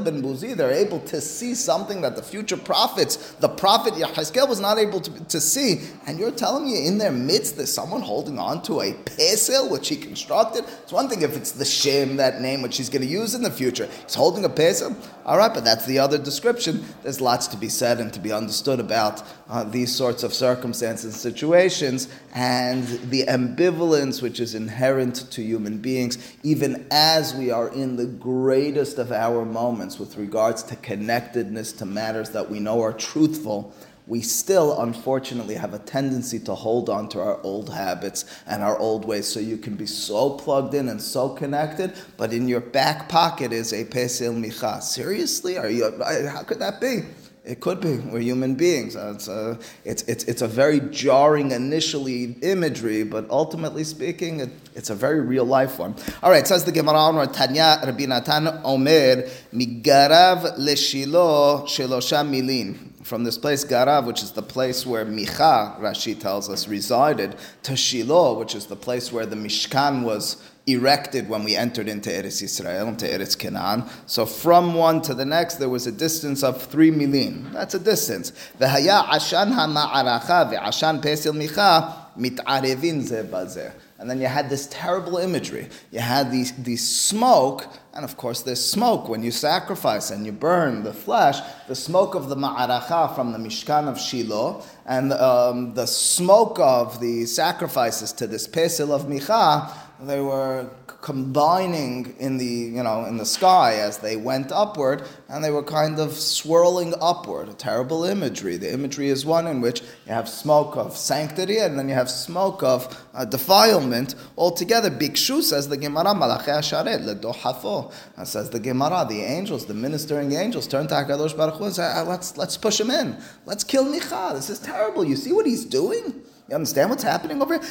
ben. 0.04 0.58
They're 0.58 0.72
able 0.72 1.00
to 1.00 1.22
see 1.22 1.54
something 1.56 2.02
that 2.02 2.16
the 2.16 2.24
future 2.24 2.58
prophets, 2.58 3.16
the 3.40 3.50
prophet 3.50 3.94
Yecheskel 3.96 4.37
Yechezkel 4.38 4.50
was 4.50 4.60
not 4.60 4.78
able 4.78 5.02
to, 5.02 5.26
to 5.26 5.42
see, 5.42 5.82
and 6.06 6.20
you're 6.20 6.32
telling 6.32 6.66
me 6.66 6.88
in 6.88 6.98
their 6.98 7.12
midst 7.12 7.58
there's 7.58 7.72
someone 7.72 8.02
holding 8.02 8.40
on 8.40 8.62
to 8.64 8.82
a 8.82 8.94
pesel 8.94 9.70
which 9.70 9.90
he 9.90 9.96
constructed. 9.96 10.64
It's 10.84 10.92
one 10.92 11.10
thing 11.10 11.22
if 11.22 11.36
it's 11.36 11.52
the 11.52 11.66
Shem, 11.66 12.18
that 12.18 12.42
name 12.42 12.62
which 12.62 12.78
he's 12.78 12.90
going 12.90 13.02
to 13.02 13.08
use 13.08 13.34
in 13.34 13.42
the 13.42 13.52
future. 13.52 13.90
He's 14.04 14.16
holding 14.16 14.46
a 14.46 14.50
pesel. 14.50 14.96
All 15.26 15.38
right, 15.38 15.54
but 15.54 15.66
that's 15.66 15.86
the 15.86 16.00
other 16.00 16.18
description. 16.18 16.86
There's 17.04 17.20
lots 17.20 17.48
to 17.48 17.58
be 17.58 17.68
said 17.68 18.00
and 18.00 18.14
to 18.14 18.20
be 18.20 18.32
understood 18.32 18.80
about 18.80 19.24
uh, 19.50 19.64
these 19.64 19.94
sorts 19.94 20.24
of 20.24 20.34
circumstances 20.34 21.06
and 21.06 21.14
situations 21.14 22.08
and 22.34 22.88
the 23.10 23.26
ambivalence 23.26 24.22
which 24.22 24.40
is 24.40 24.56
inherent 24.56 25.30
to 25.32 25.42
human 25.42 25.80
beings, 25.80 26.18
even 26.44 26.88
as 26.92 27.34
we 27.34 27.52
are 27.52 27.70
in 27.70 27.98
the 27.98 28.06
greatest 28.06 28.98
of 29.00 29.12
our 29.12 29.44
moments 29.44 30.00
with 30.00 30.18
regards 30.18 30.64
to 30.64 30.76
connectedness 30.78 31.74
to 31.74 31.86
matters 31.86 32.30
that 32.30 32.50
we 32.50 32.60
know 32.60 32.82
are 32.82 32.94
truthful 32.94 33.74
we 34.08 34.22
still 34.22 34.82
unfortunately 34.82 35.56
have 35.56 35.74
a 35.74 35.80
tendency 35.80 36.40
to 36.40 36.56
hold 36.56 36.90
on 36.90 37.10
to 37.10 37.20
our 37.20 37.42
old 37.44 37.70
habits 37.70 38.24
and 38.48 38.64
our 38.64 38.78
old 38.80 39.06
ways. 39.06 39.28
So 39.28 39.42
you 39.42 39.58
can 39.58 39.76
be 39.76 39.86
so 39.86 40.32
plugged 40.32 40.74
in 40.74 40.88
and 40.88 41.02
so 41.02 41.30
connected, 41.30 41.94
but 42.16 42.32
in 42.32 42.48
your 42.48 42.62
back 42.62 43.10
pocket 43.10 43.52
is 43.52 43.74
a 43.74 43.84
pesil 43.84 44.34
micha. 44.34 44.82
Seriously? 44.82 45.58
Are 45.58 45.70
you, 45.70 45.92
how 46.30 46.44
could 46.44 46.60
that 46.60 46.80
be? 46.80 47.02
It 47.44 47.62
could 47.62 47.80
be. 47.80 47.96
We're 47.98 48.20
human 48.20 48.56
beings. 48.56 48.98
Uh, 48.98 49.14
it's 49.16 49.30
a, 49.30 49.58
it's, 49.86 50.04
it's, 50.04 50.24
it's 50.26 50.42
a 50.42 50.48
very 50.50 50.82
jarring 50.82 51.52
initially 51.52 52.36
imagery, 52.42 53.04
but 53.04 53.30
ultimately 53.30 53.86
speaking, 53.86 54.42
it, 54.42 54.50
it's 54.76 54.90
a 54.90 54.96
very 54.96 55.22
real 55.22 55.46
life 55.46 55.80
one. 55.80 55.96
All 56.22 56.30
right, 56.30 56.46
says 56.46 56.66
the 56.66 56.74
Gemara 56.74 56.98
on 56.98 57.32
Tanya 57.32 57.80
Rabbi 57.86 58.06
Natan 58.06 58.50
Omer, 58.66 59.24
Migarav 59.54 60.58
leshilo 60.58 61.64
shelosha 61.64 62.28
milin 62.28 62.87
from 63.08 63.24
this 63.24 63.38
place, 63.38 63.64
Garav, 63.64 64.06
which 64.06 64.22
is 64.22 64.32
the 64.32 64.42
place 64.42 64.86
where 64.86 65.06
Micha, 65.06 65.80
Rashi 65.80 66.20
tells 66.20 66.50
us, 66.50 66.68
resided, 66.68 67.38
to 67.64 67.76
Shiloh, 67.78 68.38
which 68.38 68.54
is 68.54 68.66
the 68.66 68.76
place 68.76 69.14
where 69.14 69.26
the 69.26 69.38
Mishkan 69.38 70.04
was 70.04 70.44
erected 70.68 71.30
when 71.30 71.46
we 71.46 71.56
entered 71.56 71.88
into 71.88 72.10
Eretz 72.10 72.42
Israel, 72.44 72.90
into 72.90 73.06
Eretz 73.06 73.40
Canaan. 73.40 73.86
So 74.06 74.26
from 74.26 74.74
one 74.74 75.02
to 75.04 75.14
the 75.14 75.24
next, 75.24 75.56
there 75.56 75.70
was 75.70 75.88
a 75.88 75.92
distance 75.92 76.44
of 76.44 76.62
three 76.62 76.92
milin. 76.92 77.54
That's 77.54 77.74
a 77.74 77.80
distance. 77.80 78.34
V'haya 78.60 79.06
ashan 79.06 79.54
ha'ma'aracha 79.54 80.52
ve'ashan 80.52 81.02
pesil 81.02 81.34
micha 81.34 81.96
mit'arevin 82.20 83.02
ze 83.04 83.24
bazeh. 83.24 83.72
And 84.00 84.10
then 84.10 84.22
you 84.22 84.28
had 84.28 84.50
this 84.50 84.68
terrible 84.68 85.18
imagery. 85.18 85.70
You 85.92 86.00
had 86.00 86.32
these, 86.32 86.52
these 86.58 86.88
smoke, 86.88 87.66
and 87.94 88.06
of 88.06 88.16
course, 88.16 88.44
there's 88.44 88.64
smoke 88.64 89.10
when 89.10 89.24
you 89.24 89.32
sacrifice 89.32 90.12
and 90.12 90.26
you 90.26 90.32
burn 90.32 90.84
the 90.84 90.94
flesh, 90.94 91.40
the 91.68 91.76
smoke 91.76 92.14
of 92.14 92.30
the 92.30 92.36
ma'aracha 92.36 93.16
from 93.16 93.32
the 93.32 93.40
Mishkan 93.40 93.88
of 93.88 94.00
Shiloh, 94.00 94.64
and 94.86 95.14
um, 95.14 95.74
the 95.74 95.88
smoke 95.88 96.60
of 96.60 97.00
the 97.00 97.26
sacrifices 97.26 98.14
to 98.14 98.28
this 98.28 98.48
Pesil 98.48 98.92
of 98.92 99.04
Micha, 99.04 99.74
they 100.02 100.22
were 100.22 100.70
combining 101.08 102.14
in 102.20 102.38
the 102.38 102.54
you 102.78 102.84
know 102.84 103.06
in 103.06 103.16
the 103.16 103.26
sky 103.26 103.76
as 103.76 104.00
they 104.00 104.18
went 104.18 104.52
upward 104.52 105.02
and 105.30 105.42
they 105.42 105.50
were 105.50 105.64
kind 105.64 106.00
of 106.00 106.12
swirling 106.12 106.94
upward. 107.00 107.48
A 107.48 107.54
terrible 107.54 108.04
imagery. 108.04 108.58
The 108.58 108.74
imagery 108.74 109.08
is 109.08 109.26
one 109.26 109.48
in 109.48 109.62
which 109.62 109.80
you 110.06 110.12
have 110.12 110.28
smoke 110.28 110.76
of 110.76 110.98
sanctity 110.98 111.60
and 111.60 111.80
then 111.80 111.88
you 111.88 111.96
have 111.96 112.10
smoke 112.10 112.62
of 112.62 112.82
uh, 113.14 113.24
defilement 113.24 114.16
altogether. 114.38 114.92
Bikshu 114.92 115.42
says 115.42 115.70
the 115.70 115.78
gemara 115.78 116.14
malachi 116.14 116.52
asharet 116.52 117.00
ledohafo 117.08 117.90
says 118.26 118.50
the 118.50 118.60
gemara 118.60 119.06
the 119.08 119.22
angels 119.22 119.66
the 119.66 119.74
ministering 119.74 120.34
angels 120.34 120.68
turn 120.68 120.88
to 120.88 120.96
Hakadosh 120.96 121.38
Baruch 121.38 121.56
Hu 121.56 121.64
and 121.68 121.74
say 121.74 121.90
ah, 121.90 122.04
let's 122.06 122.36
let's 122.36 122.58
push 122.58 122.82
him 122.82 122.92
in. 122.92 123.16
Let's 123.46 123.64
kill 123.64 123.86
Micha. 123.86 124.34
This 124.34 124.50
is 124.50 124.60
terrible. 124.60 125.06
You 125.06 125.16
see 125.16 125.32
what 125.32 125.46
he's 125.46 125.64
doing 125.64 126.22
you 126.50 126.56
understand 126.56 126.90
what's 126.90 127.04
happening 127.04 127.42
over 127.42 127.60
here? 127.60 127.64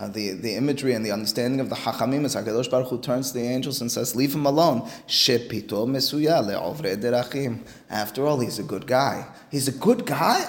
Uh, 0.00 0.08
the, 0.08 0.32
the 0.32 0.54
imagery 0.54 0.94
and 0.94 1.04
the 1.04 1.10
understanding 1.10 1.60
of 1.60 1.68
the 1.68 1.74
Hachamim 1.74 2.24
is 2.24 2.36
HaKadosh 2.36 2.70
Baruch 2.70 2.88
Hu 2.88 3.00
turns 3.00 3.32
to 3.32 3.38
the 3.38 3.44
angels 3.44 3.80
and 3.80 3.90
says, 3.90 4.14
Leave 4.14 4.34
him 4.34 4.46
alone. 4.46 4.88
After 7.90 8.26
all, 8.26 8.40
he's 8.40 8.58
a 8.58 8.62
good 8.62 8.86
guy. 8.86 9.26
He's 9.50 9.68
a 9.68 9.72
good 9.72 10.06
guy. 10.06 10.44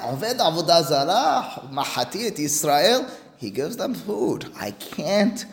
Israel. 2.38 3.08
He 3.38 3.50
gives 3.50 3.76
them 3.78 3.96
food. 3.96 4.46
I 4.56 4.72
can't 4.72 5.46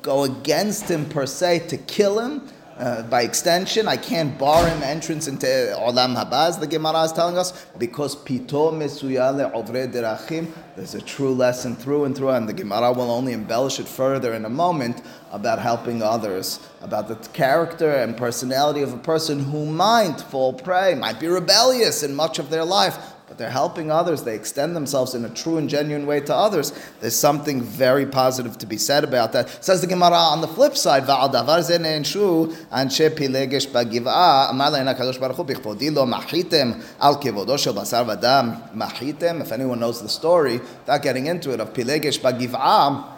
go 0.00 0.24
against 0.24 0.90
him 0.90 1.04
per 1.08 1.26
se 1.26 1.68
to 1.68 1.76
kill 1.76 2.18
him 2.18 2.48
uh, 2.78 3.02
by 3.02 3.22
extension, 3.22 3.86
I 3.86 3.96
can't 3.96 4.36
bar 4.38 4.66
him 4.66 4.82
entrance 4.82 5.28
into 5.28 5.46
Olam 5.46 6.16
Habaz, 6.16 6.58
the 6.58 6.66
Gemara 6.66 7.04
is 7.04 7.12
telling 7.12 7.38
us, 7.38 7.66
because 7.78 8.16
Pito 8.16 8.72
Mesuya 8.72 9.52
Ovre 9.52 9.92
Derachim, 9.92 10.50
there's 10.74 10.94
a 10.94 11.00
true 11.00 11.32
lesson 11.32 11.76
through 11.76 12.04
and 12.04 12.16
through, 12.16 12.30
and 12.30 12.48
the 12.48 12.52
Gemara 12.52 12.92
will 12.92 13.10
only 13.10 13.32
embellish 13.32 13.78
it 13.78 13.86
further 13.86 14.34
in 14.34 14.44
a 14.44 14.50
moment 14.50 15.02
about 15.30 15.60
helping 15.60 16.02
others, 16.02 16.58
about 16.82 17.08
the 17.08 17.16
character 17.28 17.90
and 17.90 18.16
personality 18.16 18.82
of 18.82 18.92
a 18.92 18.98
person 18.98 19.38
who 19.38 19.66
might 19.66 20.20
fall 20.20 20.52
prey, 20.52 20.94
might 20.94 21.20
be 21.20 21.28
rebellious 21.28 22.02
in 22.02 22.14
much 22.14 22.38
of 22.38 22.50
their 22.50 22.64
life, 22.64 23.13
they're 23.36 23.50
helping 23.50 23.90
others, 23.90 24.22
they 24.22 24.34
extend 24.34 24.74
themselves 24.76 25.14
in 25.14 25.24
a 25.24 25.28
true 25.30 25.58
and 25.58 25.68
genuine 25.68 26.06
way 26.06 26.20
to 26.20 26.34
others, 26.34 26.72
there's 27.00 27.16
something 27.16 27.62
very 27.62 28.06
positive 28.06 28.58
to 28.58 28.66
be 28.66 28.76
said 28.76 29.04
about 29.04 29.32
that. 29.32 29.64
Says 29.64 29.80
the 29.80 29.86
Gemara 29.86 30.16
on 30.16 30.40
the 30.40 30.48
flip 30.48 30.76
side, 30.76 31.04
If 39.40 39.52
anyone 39.52 39.80
knows 39.80 40.02
the 40.02 40.08
story, 40.08 40.58
without 40.58 41.02
getting 41.02 41.26
into 41.26 41.52
it, 41.52 41.60
of 41.60 41.72
Pilegesh 41.72 42.20
Bagiv'ah, 42.20 43.13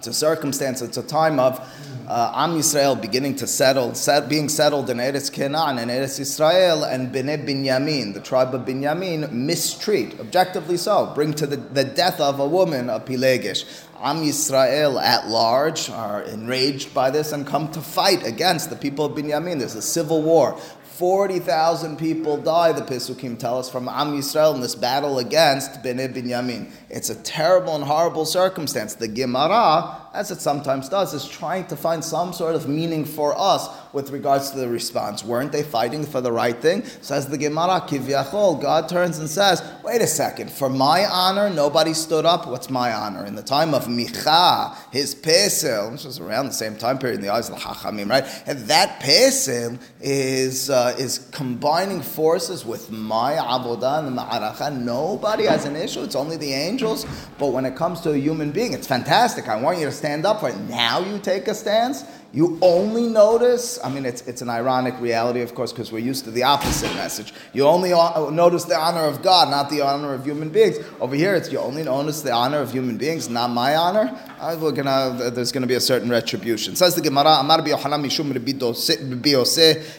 it's 0.00 0.06
a 0.06 0.14
circumstance, 0.14 0.80
it's 0.80 0.96
a 0.96 1.02
time 1.02 1.38
of 1.38 1.60
uh, 2.08 2.32
Am 2.34 2.52
Yisrael 2.52 2.98
beginning 2.98 3.36
to 3.36 3.46
settle, 3.46 3.94
set, 3.94 4.30
being 4.30 4.48
settled 4.48 4.88
in 4.88 4.96
Eretz 4.96 5.30
Canaan 5.30 5.76
and 5.76 5.90
Eretz 5.90 6.18
Israel, 6.18 6.84
and 6.84 7.14
Bnei 7.14 7.46
Binyamin, 7.46 8.14
the 8.14 8.20
tribe 8.20 8.54
of 8.54 8.62
Binyamin, 8.62 9.30
mistreat, 9.30 10.18
objectively 10.18 10.78
so, 10.78 11.12
bring 11.14 11.34
to 11.34 11.46
the, 11.46 11.56
the 11.56 11.84
death 11.84 12.18
of 12.18 12.40
a 12.40 12.46
woman, 12.46 12.88
a 12.88 12.98
Pilegish. 12.98 13.66
Am 14.00 14.22
Yisrael 14.22 14.98
at 14.98 15.28
large 15.28 15.90
are 15.90 16.22
enraged 16.22 16.94
by 16.94 17.10
this 17.10 17.32
and 17.32 17.46
come 17.46 17.70
to 17.72 17.82
fight 17.82 18.26
against 18.26 18.70
the 18.70 18.76
people 18.76 19.04
of 19.04 19.12
Binyamin. 19.12 19.58
There's 19.58 19.74
a 19.74 19.82
civil 19.82 20.22
war. 20.22 20.58
40,000 21.00 21.96
people 21.96 22.36
die, 22.36 22.72
the 22.72 22.82
Pesukim 22.82 23.38
tell 23.38 23.58
us, 23.58 23.70
from 23.70 23.88
Am 23.88 24.12
Yisrael 24.12 24.54
in 24.54 24.60
this 24.60 24.74
battle 24.74 25.18
against 25.18 25.82
Bnei 25.82 26.12
Binyamin. 26.12 26.70
It's 26.90 27.08
a 27.08 27.14
terrible 27.14 27.74
and 27.74 27.82
horrible 27.82 28.26
circumstance. 28.26 28.96
The 28.96 29.08
Gemara, 29.08 29.96
as 30.12 30.30
it 30.30 30.40
sometimes 30.40 30.88
does, 30.88 31.14
is 31.14 31.26
trying 31.28 31.66
to 31.66 31.76
find 31.76 32.04
some 32.04 32.32
sort 32.32 32.54
of 32.56 32.68
meaning 32.68 33.04
for 33.04 33.32
us 33.38 33.68
with 33.92 34.10
regards 34.10 34.50
to 34.50 34.58
the 34.58 34.68
response. 34.68 35.24
Weren't 35.24 35.52
they 35.52 35.62
fighting 35.62 36.04
for 36.04 36.20
the 36.20 36.32
right 36.32 36.56
thing? 36.56 36.84
Says 37.00 37.28
the 37.28 37.38
Gemara, 37.38 37.80
Kivyachol, 37.80 38.60
God 38.60 38.88
turns 38.88 39.18
and 39.18 39.28
says, 39.28 39.62
wait 39.84 40.02
a 40.02 40.06
second, 40.06 40.50
for 40.50 40.68
my 40.68 41.06
honor, 41.06 41.48
nobody 41.48 41.94
stood 41.94 42.26
up. 42.26 42.48
What's 42.48 42.70
my 42.70 42.92
honor? 42.92 43.24
In 43.24 43.34
the 43.34 43.42
time 43.42 43.72
of 43.72 43.86
Micha, 43.86 44.76
his 44.92 45.14
Pesel, 45.14 45.92
which 45.92 46.04
was 46.04 46.18
around 46.18 46.46
the 46.46 46.52
same 46.52 46.76
time 46.76 46.98
period 46.98 47.16
in 47.16 47.22
the 47.22 47.32
eyes 47.32 47.48
of 47.48 47.54
the 47.56 47.60
Hachamim, 47.60 48.10
right? 48.10 48.24
And 48.46 48.58
that 48.66 49.00
Pesel 49.00 49.80
is, 50.00 50.70
uh, 50.70 50.96
is 50.98 51.28
combining 51.32 52.00
forces 52.00 52.64
with 52.64 52.90
my 52.90 53.34
Avodah 53.34 54.00
and 54.00 54.08
the 54.08 54.22
Ma'aracha. 54.22 54.76
Nobody 54.76 55.44
has 55.44 55.64
an 55.64 55.76
issue. 55.76 56.02
It's 56.02 56.16
only 56.16 56.36
the 56.36 56.52
angels, 56.52 57.06
but 57.38 57.48
when 57.48 57.64
it 57.64 57.76
comes 57.76 58.00
to 58.02 58.10
a 58.10 58.16
human 58.16 58.50
being, 58.50 58.72
it's 58.72 58.86
fantastic. 58.86 59.48
I 59.48 59.60
want 59.60 59.78
you 59.78 59.84
to 59.86 59.99
stand 60.00 60.24
up 60.24 60.40
for 60.40 60.48
it. 60.48 60.56
Now 60.56 61.00
you 61.00 61.18
take 61.18 61.46
a 61.46 61.54
stance. 61.54 62.04
You 62.32 62.58
only 62.62 63.08
notice, 63.08 63.80
I 63.82 63.90
mean, 63.90 64.06
it's, 64.06 64.22
it's 64.22 64.40
an 64.40 64.48
ironic 64.48 64.94
reality, 65.00 65.40
of 65.40 65.52
course, 65.52 65.72
because 65.72 65.90
we're 65.90 65.98
used 65.98 66.24
to 66.26 66.30
the 66.30 66.44
opposite 66.44 66.94
message. 66.94 67.34
You 67.52 67.66
only 67.66 67.90
notice 67.90 68.64
the 68.64 68.76
honor 68.76 69.00
of 69.00 69.20
God, 69.20 69.50
not 69.50 69.68
the 69.68 69.80
honor 69.80 70.14
of 70.14 70.24
human 70.24 70.48
beings. 70.48 70.76
Over 71.00 71.16
here, 71.16 71.34
it's 71.34 71.50
you 71.50 71.58
only 71.58 71.82
notice 71.82 72.22
the 72.22 72.30
honor 72.30 72.58
of 72.58 72.70
human 72.70 72.96
beings, 72.98 73.28
not 73.28 73.50
my 73.50 73.74
honor. 73.74 74.16
Uh, 74.38 74.56
we're 74.60 74.70
gonna, 74.70 75.30
there's 75.30 75.50
going 75.50 75.62
to 75.62 75.66
be 75.66 75.74
a 75.74 75.80
certain 75.80 76.08
retribution. 76.08 76.76
Says 76.76 76.94
the 76.94 77.00
Gemara, 77.00 77.40
Amar 77.40 77.62
biyohanan 77.62 78.04
mishum 78.04 78.30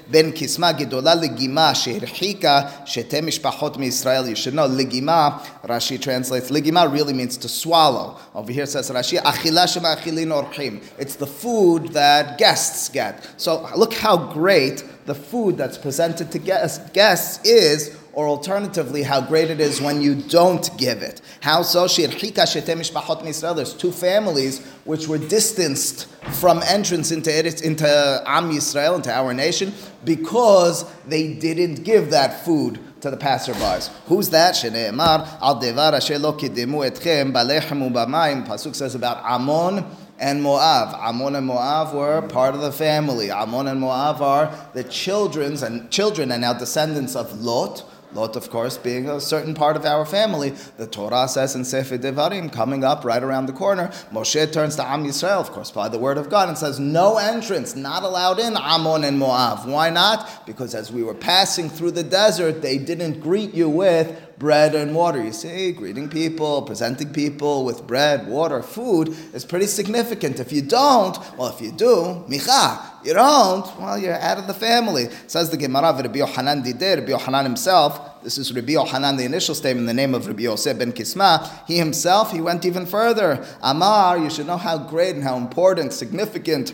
ben 0.10 0.32
kisma 0.32 0.74
gedola 0.74 1.16
legima 1.22 1.74
sheherchika 1.74 2.86
shete 2.86 3.22
mishpachot 3.22 3.78
Israel. 3.84 4.30
You 4.30 4.36
should 4.36 4.54
know, 4.54 4.68
legima, 4.68 5.42
Rashi 5.64 6.02
translates, 6.02 6.50
legima 6.50 6.92
really 6.92 7.14
means 7.14 7.38
to 7.38 7.50
swallow. 7.50 8.18
Over 8.34 8.52
here 8.52 8.66
says 8.66 8.90
Rashi, 8.90 9.20
achila 9.20 9.72
shema 9.72 9.96
achilin 9.96 10.32
orchim. 10.32 10.82
It's 10.98 11.16
the 11.18 11.28
food 11.28 11.90
that 11.90 12.21
that 12.22 12.38
guests 12.38 12.90
get. 12.90 13.28
So 13.38 13.68
look 13.76 13.94
how 13.94 14.32
great 14.32 14.84
the 15.06 15.16
food 15.16 15.58
that's 15.58 15.78
presented 15.78 16.32
to 16.32 16.40
guests 16.40 17.46
is, 17.46 17.98
or 18.14 18.28
alternatively, 18.28 19.04
how 19.04 19.22
great 19.22 19.50
it 19.50 19.60
is 19.60 19.82
when 19.82 20.02
you 20.02 20.16
don't 20.16 20.70
give 20.78 21.02
it. 21.02 21.22
How 21.40 21.64
so? 21.64 21.88
There's 21.88 23.74
two 23.74 23.92
families 23.92 24.66
which 24.84 25.08
were 25.08 25.18
distanced 25.18 26.08
from 26.40 26.62
entrance 26.68 27.12
into, 27.12 27.36
into 27.66 28.24
Am 28.28 28.52
Yisrael, 28.52 28.96
into 28.98 29.12
our 29.12 29.34
nation, 29.34 29.74
because 30.04 30.86
they 31.08 31.34
didn't 31.34 31.84
give 31.84 32.12
that 32.12 32.46
food 32.46 32.80
to 33.02 33.10
the 33.10 33.18
passerbys. 33.18 33.90
Who's 34.06 34.30
that? 34.30 34.54
Shne'emar 34.56 35.28
al 35.42 35.60
devar 35.60 35.96
asher 35.96 36.20
lo 36.20 36.34
kidemu 36.34 36.92
etchem 36.92 37.32
balechem 37.32 37.90
ubamayim. 37.92 38.46
Pasuk 38.46 38.76
says 38.76 38.94
about 38.94 39.24
Ammon 39.26 39.86
and 40.22 40.42
Moab. 40.44 40.96
Ammon 41.00 41.36
and 41.36 41.48
Moab 41.48 41.94
were 41.94 42.22
part 42.22 42.54
of 42.54 42.62
the 42.62 42.72
family. 42.72 43.32
Ammon 43.32 43.68
and 43.68 43.82
Moab 43.82 44.22
are 44.22 44.56
the 44.74 44.84
children's 44.84 45.64
and 45.64 45.90
children 45.90 46.32
and 46.32 46.42
now 46.42 46.54
descendants 46.54 47.16
of 47.16 47.42
Lot. 47.42 47.84
Lot, 48.14 48.36
of 48.36 48.50
course, 48.50 48.78
being 48.78 49.08
a 49.10 49.22
certain 49.22 49.54
part 49.54 49.78
of 49.78 49.86
our 49.86 50.06
family. 50.06 50.50
The 50.76 50.86
Torah 50.86 51.30
says 51.30 51.56
in 51.56 51.64
Sefer 51.64 51.98
Devarim, 51.98 52.52
coming 52.52 52.84
up 52.84 53.06
right 53.06 53.24
around 53.24 53.46
the 53.46 53.54
corner, 53.54 53.88
Moshe 54.12 54.52
turns 54.52 54.76
to 54.76 54.86
Am 54.86 55.06
Yisrael, 55.06 55.40
of 55.40 55.52
course, 55.52 55.72
by 55.72 55.88
the 55.88 55.98
word 55.98 56.18
of 56.18 56.30
God, 56.30 56.50
and 56.50 56.58
says, 56.58 56.78
No 56.78 57.18
entrance, 57.18 57.74
not 57.74 58.04
allowed 58.04 58.40
in 58.40 58.58
Ammon 58.58 59.06
and 59.06 59.18
Moab. 59.18 59.66
Why 59.66 59.90
not? 59.90 60.46
Because 60.46 60.76
as 60.76 60.92
we 60.92 61.04
were 61.04 61.14
passing 61.14 61.70
through 61.70 61.92
the 61.92 62.04
desert, 62.04 62.62
they 62.62 62.78
didn't 62.78 63.22
greet 63.22 63.54
you 63.54 63.70
with 63.70 64.31
bread 64.42 64.74
and 64.74 64.96
water. 64.96 65.24
You 65.24 65.32
see, 65.32 65.72
greeting 65.72 66.10
people, 66.10 66.64
presenting 66.64 67.14
people 67.14 67.64
with 67.64 67.86
bread, 67.86 68.28
water, 68.28 68.64
food 68.64 69.16
is 69.36 69.46
pretty 69.46 69.68
significant. 69.68 70.40
If 70.40 70.52
you 70.52 70.64
don't, 70.64 71.16
well, 71.38 71.50
if 71.50 71.62
you 71.62 71.72
do, 71.72 72.26
micha. 72.28 73.06
You 73.06 73.14
don't, 73.14 73.66
well, 73.80 74.00
you're 74.00 74.20
out 74.20 74.40
of 74.40 74.48
the 74.48 74.56
family. 74.56 75.10
Says 75.28 75.52
the 75.52 75.58
Gemara, 75.58 75.94
Rabbi 75.94 76.18
Yohanan 76.18 76.64
Dider, 76.64 77.02
Rabbi 77.02 77.12
Yohanan 77.12 77.46
himself, 77.46 78.24
this 78.24 78.40
is 78.40 78.52
Rabbi 78.52 78.72
Yohanan, 78.72 79.16
the 79.16 79.26
initial 79.26 79.54
statement, 79.54 79.86
the 79.86 79.94
name 79.94 80.16
of 80.16 80.26
Rabbi 80.26 80.42
Yosef 80.42 80.76
ben 80.76 80.92
Kisma. 80.92 81.48
He 81.68 81.78
himself, 81.78 82.32
he 82.32 82.42
went 82.42 82.66
even 82.66 82.88
further. 82.88 83.46
Amar, 83.62 84.18
you 84.18 84.32
should 84.32 84.48
know 84.48 84.58
how 84.58 84.80
great 84.80 85.14
and 85.14 85.24
how 85.24 85.38
important, 85.38 85.94
significant 85.94 86.74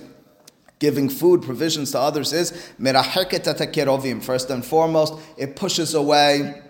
giving 0.80 1.10
food, 1.10 1.42
provisions 1.42 1.92
to 1.92 2.00
others 2.00 2.32
is. 2.32 2.52
First 4.22 4.50
and 4.52 4.66
foremost, 4.66 5.14
it 5.38 5.58
pushes 5.58 5.94
away 5.94 6.62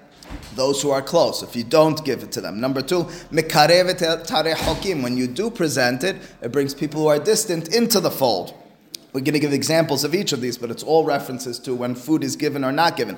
those 0.55 0.81
who 0.81 0.89
are 0.89 1.01
close, 1.01 1.43
if 1.43 1.55
you 1.55 1.63
don't 1.63 2.03
give 2.03 2.23
it 2.23 2.31
to 2.33 2.41
them. 2.41 2.59
Number 2.59 2.81
two, 2.81 3.03
when 3.31 5.17
you 5.17 5.27
do 5.27 5.49
present 5.49 6.03
it, 6.03 6.15
it 6.41 6.51
brings 6.51 6.73
people 6.73 7.01
who 7.01 7.07
are 7.07 7.19
distant 7.19 7.73
into 7.75 7.99
the 7.99 8.11
fold. 8.11 8.53
We're 9.13 9.21
going 9.21 9.33
to 9.33 9.39
give 9.39 9.53
examples 9.53 10.03
of 10.03 10.13
each 10.13 10.33
of 10.33 10.41
these, 10.41 10.57
but 10.59 10.69
it's 10.69 10.83
all 10.83 11.03
references 11.03 11.57
to 11.59 11.73
when 11.73 11.95
food 11.95 12.23
is 12.23 12.35
given 12.35 12.63
or 12.63 12.71
not 12.71 12.97
given. 12.97 13.17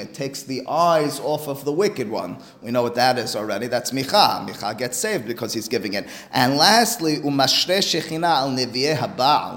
It 0.00 0.14
takes 0.14 0.42
the 0.44 0.66
eyes 0.66 1.20
off 1.20 1.48
of 1.48 1.64
the 1.64 1.72
wicked 1.72 2.08
one. 2.08 2.38
We 2.62 2.70
know 2.70 2.82
what 2.82 2.94
that 2.94 3.18
is 3.18 3.36
already. 3.36 3.66
That's 3.66 3.90
Micha. 3.90 4.48
Micha 4.48 4.78
gets 4.78 4.96
saved 4.96 5.26
because 5.26 5.52
he's 5.52 5.68
giving 5.68 5.92
it. 5.94 6.06
And 6.32 6.56
lastly, 6.56 7.18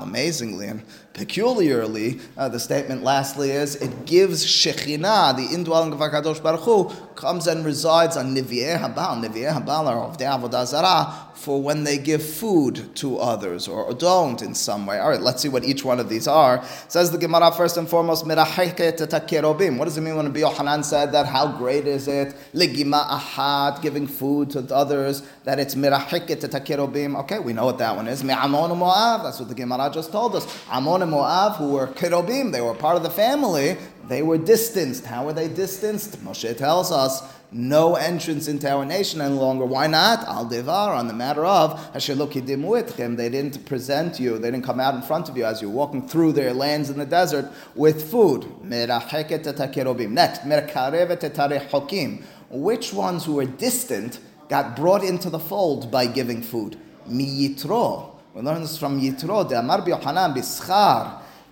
amazingly, 0.01 0.73
peculiarly, 1.15 2.19
uh, 2.37 2.49
the 2.49 2.59
statement 2.59 3.01
lastly 3.01 3.49
is 3.49 3.75
it 3.77 4.05
gives 4.05 4.45
Shekhinah, 4.45 5.35
the 5.35 5.55
indwelling 5.55 5.91
of 5.91 5.99
HaKadosh 5.99 6.43
Baruch 6.43 6.61
Hu, 6.61 6.89
comes 7.15 7.47
and 7.47 7.65
resides 7.65 8.17
on 8.17 8.35
Nivyeh 8.35 8.77
Habal. 8.77 9.25
Nivyeh 9.25 9.53
Habal 9.53 9.87
are 9.87 10.01
of 10.03 10.17
the 10.17 10.25
Avodah 10.25 10.67
Zarah 10.67 11.24
for 11.35 11.61
when 11.61 11.83
they 11.83 11.97
give 11.97 12.23
food 12.23 12.95
to 12.95 13.17
others 13.17 13.67
or 13.67 13.93
don't 13.93 14.41
in 14.41 14.55
some 14.55 14.85
way. 14.85 14.99
All 14.99 15.09
right, 15.09 15.21
let's 15.21 15.41
see 15.41 15.49
what 15.49 15.63
each 15.63 15.83
one 15.83 15.99
of 15.99 16.09
these 16.09 16.27
are. 16.27 16.63
Says 16.87 17.11
the 17.11 17.17
Gemara 17.17 17.51
first 17.51 17.77
and 17.77 17.87
foremost, 17.87 18.25
What 18.25 18.35
does 18.35 19.97
it 19.97 20.01
mean 20.01 20.15
when 20.15 20.25
Rabbi 20.25 20.39
Yohanan 20.39 20.83
said 20.83 21.11
that? 21.11 21.25
How 21.25 21.57
great 21.57 21.87
is 21.87 22.07
it? 22.07 22.35
Ligima 22.53 23.07
ahat, 23.07 23.81
giving 23.81 24.07
food 24.07 24.49
to 24.51 24.59
others, 24.73 25.23
that 25.43 25.59
it's 25.59 25.75
mirahiket 25.75 27.15
Okay, 27.15 27.39
we 27.39 27.53
know 27.53 27.65
what 27.65 27.77
that 27.77 27.95
one 27.95 28.07
is. 28.07 28.23
Me'amon 28.23 28.71
Moav, 28.71 29.23
that's 29.23 29.39
what 29.39 29.49
the 29.49 29.55
Gemara 29.55 29.91
just 29.93 30.11
told 30.11 30.35
us. 30.35 30.45
Amon 30.69 31.01
and 31.01 31.11
Moab, 31.11 31.53
who 31.57 31.71
were 31.71 31.87
kerovim, 31.87 32.51
they 32.51 32.61
were 32.61 32.73
part 32.73 32.95
of 32.95 33.03
the 33.03 33.09
family, 33.09 33.77
they 34.07 34.21
were 34.21 34.37
distanced. 34.37 35.05
How 35.05 35.25
were 35.25 35.33
they 35.33 35.47
distanced? 35.47 36.23
Moshe 36.23 36.55
tells 36.57 36.91
us 36.91 37.21
no 37.51 37.95
entrance 37.95 38.47
into 38.47 38.69
our 38.69 38.85
nation 38.85 39.21
any 39.21 39.35
longer. 39.35 39.65
Why 39.65 39.87
not? 39.87 40.23
Al 40.27 40.45
devar 40.45 40.93
on 40.93 41.07
the 41.07 41.13
matter 41.13 41.45
of 41.45 41.79
They 41.93 43.29
didn't 43.29 43.65
present 43.65 44.19
you. 44.19 44.37
They 44.37 44.51
didn't 44.51 44.65
come 44.65 44.79
out 44.79 44.95
in 44.95 45.01
front 45.01 45.29
of 45.29 45.37
you 45.37 45.45
as 45.45 45.61
you're 45.61 45.71
walking 45.71 46.07
through 46.07 46.33
their 46.33 46.53
lands 46.53 46.89
in 46.89 46.97
the 46.97 47.05
desert 47.05 47.51
with 47.75 48.11
food. 48.11 48.45
Next, 48.63 50.41
which 52.49 52.93
ones 52.93 53.25
who 53.25 53.33
were 53.33 53.45
distant 53.45 54.19
got 54.49 54.75
brought 54.75 55.03
into 55.03 55.29
the 55.29 55.39
fold 55.39 55.91
by 55.91 56.05
giving 56.07 56.41
food? 56.41 56.77
We 57.07 57.55
learn 58.41 58.61
this 58.61 58.77
from 58.77 58.99
Yitro. 58.99 59.47
De 59.47 59.57
Amar 59.57 59.81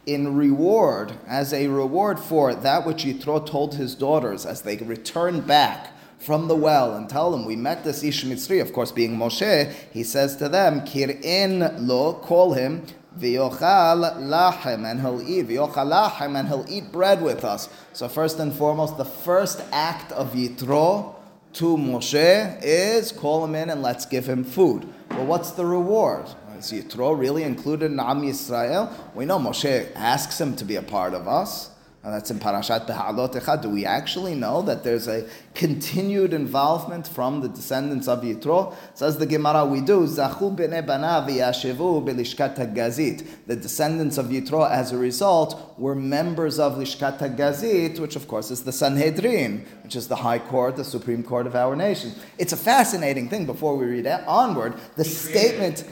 in 0.06 0.36
reward, 0.36 1.13
as 1.28 1.54
a 1.54 1.68
reward 1.68 2.20
for 2.20 2.54
that 2.54 2.86
which 2.86 3.06
Yitro 3.06 3.46
told 3.46 3.76
his 3.76 3.96
daughters 3.96 4.46
as 4.46 4.62
they 4.62 4.78
returned 4.78 5.48
back 5.48 5.92
from 6.20 6.48
the 6.48 6.56
well 6.56 6.96
and 6.96 7.10
tell 7.10 7.32
them, 7.32 7.46
We 7.46 7.56
met 7.56 7.84
this 7.84 8.04
Ish 8.04 8.24
Mitzri, 8.24 8.62
of 8.62 8.74
course, 8.74 8.92
being 8.92 9.18
Moshe, 9.18 9.74
he 9.92 10.04
says 10.04 10.36
to 10.38 10.50
them, 10.50 10.82
Kir'in 10.82 11.88
lo, 11.88 12.13
call 12.13 12.54
him, 12.54 12.86
V'yochal 13.20 14.18
lachem, 14.18 14.89
and 14.89 15.02
he'll 15.02 15.22
eat. 15.22 15.48
V'yochal 15.48 16.10
lachem, 16.10 16.38
and 16.38 16.48
he'll 16.48 16.66
eat 16.68 16.92
bread 16.92 17.22
with 17.22 17.44
us. 17.44 17.70
So 17.94 18.08
first 18.08 18.39
and 18.39 18.54
foremost, 18.54 18.98
the 18.98 19.06
first 19.06 19.62
act 19.72 20.12
of 20.13 20.34
Yitro 20.34 21.16
to 21.54 21.78
Moshe 21.78 22.60
is 22.63 23.12
call 23.12 23.46
him 23.46 23.54
in 23.54 23.70
and 23.70 23.84
let's 23.84 24.06
give 24.06 24.28
him 24.28 24.44
food. 24.44 24.88
Well, 25.12 25.26
what's 25.26 25.52
the 25.52 25.66
reward? 25.66 26.26
Is 26.63 26.71
Yitro 26.71 27.17
really 27.17 27.43
included 27.43 27.91
in 27.91 27.99
Am 27.99 28.21
Yisrael? 28.21 28.89
We 29.13 29.26
know 29.26 29.38
Moshe 29.38 29.91
asks 29.95 30.39
him 30.39 30.56
to 30.56 30.63
be 30.63 30.78
a 30.78 30.82
part 30.82 31.13
of 31.13 31.28
us. 31.28 31.71
And 32.04 32.13
that's 32.13 32.30
in 32.32 32.39
Parashat 32.39 32.86
Beha'alot 32.86 33.62
Do 33.62 33.69
we 33.69 33.86
actually 33.86 34.36
know 34.36 34.62
that 34.62 34.84
there's 34.84 35.08
a 35.08 35.26
continued 35.54 36.34
involvement 36.34 37.08
from 37.08 37.39
the 37.39 37.47
descendants 37.47 38.10
of 38.10 38.23
Yitro? 38.23 38.76
Says 38.93 39.17
the 39.17 39.26
Gemara, 39.26 39.65
we 39.65 39.80
do. 39.80 40.02
Zachu 40.02 40.54
b'nei 40.54 40.86
banav 40.86 41.30
yashivu 41.30 42.06
b'lishkat 42.06 42.76
gazit. 42.76 43.26
The 43.47 43.56
descendants 43.56 44.17
of 44.17 44.26
Yitro, 44.28 44.69
as 44.69 44.91
a 44.91 44.97
result, 44.97 45.73
were 45.78 45.95
members 45.95 46.60
of 46.60 46.73
Lishkat 46.73 47.17
Gazit, 47.36 47.99
which 47.99 48.15
of 48.15 48.28
course 48.28 48.52
is 48.52 48.63
the 48.63 48.71
Sanhedrin, 48.71 49.65
which 49.84 49.95
is 49.95 50.08
the 50.08 50.15
high 50.17 50.39
court, 50.39 50.76
the 50.76 50.84
supreme 50.84 51.23
court 51.23 51.47
of 51.47 51.56
our 51.56 51.76
nation. 51.76 52.13
It's 52.38 52.54
a 52.54 52.58
fascinating 52.58 53.28
thing. 53.28 53.45
Before 53.45 53.76
we 53.76 53.86
read 53.86 54.08
onward, 54.08 54.76
the 54.95 55.04
statement. 55.04 55.84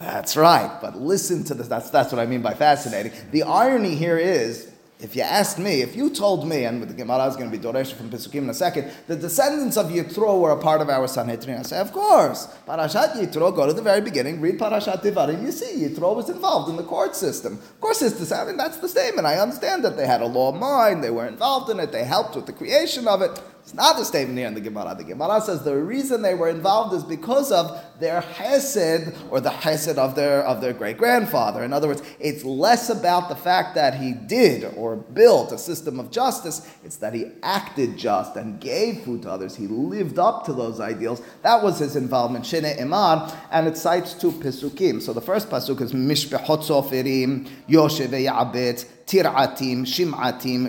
That's 0.00 0.34
right, 0.34 0.78
but 0.80 0.98
listen 0.98 1.44
to 1.44 1.54
this. 1.54 1.68
That's, 1.68 1.90
that's 1.90 2.10
what 2.10 2.20
I 2.20 2.26
mean 2.26 2.40
by 2.40 2.54
fascinating. 2.54 3.12
The 3.32 3.42
irony 3.42 3.94
here 3.94 4.16
is 4.16 4.72
if 4.98 5.16
you 5.16 5.22
asked 5.22 5.58
me, 5.58 5.80
if 5.80 5.96
you 5.96 6.10
told 6.10 6.46
me, 6.46 6.64
and 6.64 6.82
the 6.82 6.92
Gemara 6.92 7.26
is 7.26 7.36
going 7.36 7.50
to 7.50 7.56
be 7.56 7.62
Doresh 7.62 7.92
from 7.92 8.10
Pesukim 8.10 8.42
in 8.42 8.50
a 8.50 8.54
second, 8.54 8.90
the 9.06 9.16
descendants 9.16 9.76
of 9.76 9.86
Yitro 9.86 10.40
were 10.40 10.50
a 10.50 10.58
part 10.58 10.82
of 10.82 10.90
our 10.90 11.06
Sanhedrin, 11.06 11.58
I 11.58 11.62
say, 11.62 11.78
of 11.78 11.92
course. 11.92 12.48
Parashat 12.66 13.14
Yitro, 13.14 13.54
go 13.54 13.66
to 13.66 13.72
the 13.72 13.82
very 13.82 14.00
beginning, 14.00 14.40
read 14.40 14.58
Parashat 14.58 15.02
Devarim, 15.02 15.42
you 15.42 15.52
see 15.52 15.84
Yitro 15.84 16.14
was 16.14 16.28
involved 16.28 16.70
in 16.70 16.76
the 16.76 16.82
court 16.82 17.16
system. 17.16 17.54
Of 17.54 17.80
course, 17.80 18.02
it's 18.02 18.16
the, 18.18 18.44
mean, 18.46 18.56
that's 18.56 18.76
the 18.76 18.88
statement. 18.88 19.26
I 19.26 19.38
understand 19.38 19.84
that 19.84 19.96
they 19.96 20.06
had 20.06 20.20
a 20.20 20.26
law 20.26 20.50
of 20.50 20.56
mind, 20.56 21.02
they 21.02 21.10
were 21.10 21.26
involved 21.26 21.70
in 21.70 21.80
it, 21.80 21.92
they 21.92 22.04
helped 22.04 22.36
with 22.36 22.46
the 22.46 22.52
creation 22.52 23.08
of 23.08 23.22
it. 23.22 23.40
It's 23.62 23.74
not 23.74 23.96
the 23.98 24.04
statement 24.04 24.38
here 24.38 24.48
in 24.48 24.54
the 24.54 24.60
Gemara. 24.60 24.94
The 24.96 25.04
Gemara 25.04 25.40
says 25.40 25.62
the 25.62 25.76
reason 25.76 26.22
they 26.22 26.34
were 26.34 26.48
involved 26.48 26.94
is 26.94 27.04
because 27.04 27.52
of 27.52 27.80
their 28.00 28.22
chesed 28.22 29.14
or 29.30 29.40
the 29.40 29.50
chesed 29.50 29.96
of 29.96 30.14
their 30.14 30.42
of 30.44 30.60
their 30.60 30.72
great 30.72 30.96
grandfather. 30.96 31.62
In 31.62 31.72
other 31.72 31.86
words, 31.86 32.02
it's 32.18 32.44
less 32.44 32.88
about 32.88 33.28
the 33.28 33.36
fact 33.36 33.74
that 33.74 33.94
he 33.94 34.12
did 34.12 34.72
or 34.76 34.96
built 34.96 35.52
a 35.52 35.58
system 35.58 36.00
of 36.00 36.10
justice. 36.10 36.68
It's 36.84 36.96
that 36.96 37.14
he 37.14 37.26
acted 37.42 37.96
just 37.96 38.34
and 38.36 38.60
gave 38.60 39.02
food 39.02 39.22
to 39.22 39.30
others. 39.30 39.54
He 39.54 39.66
lived 39.66 40.18
up 40.18 40.44
to 40.46 40.52
those 40.52 40.80
ideals. 40.80 41.22
That 41.42 41.62
was 41.62 41.78
his 41.78 41.96
involvement. 41.96 42.46
Shene 42.46 42.80
Iman, 42.80 43.30
and 43.52 43.66
it 43.66 43.76
cites 43.76 44.14
two 44.14 44.32
pesukim. 44.32 45.02
So 45.02 45.12
the 45.12 45.20
first 45.20 45.50
pasuk 45.50 45.80
is 45.80 45.92
Mishpechot 45.92 46.64
Soferim 46.64 47.48
Yoshe 47.68 48.08
Ya'abetz. 48.08 48.86
תרעתים, 49.09 49.85
שמעתים, 49.85 50.67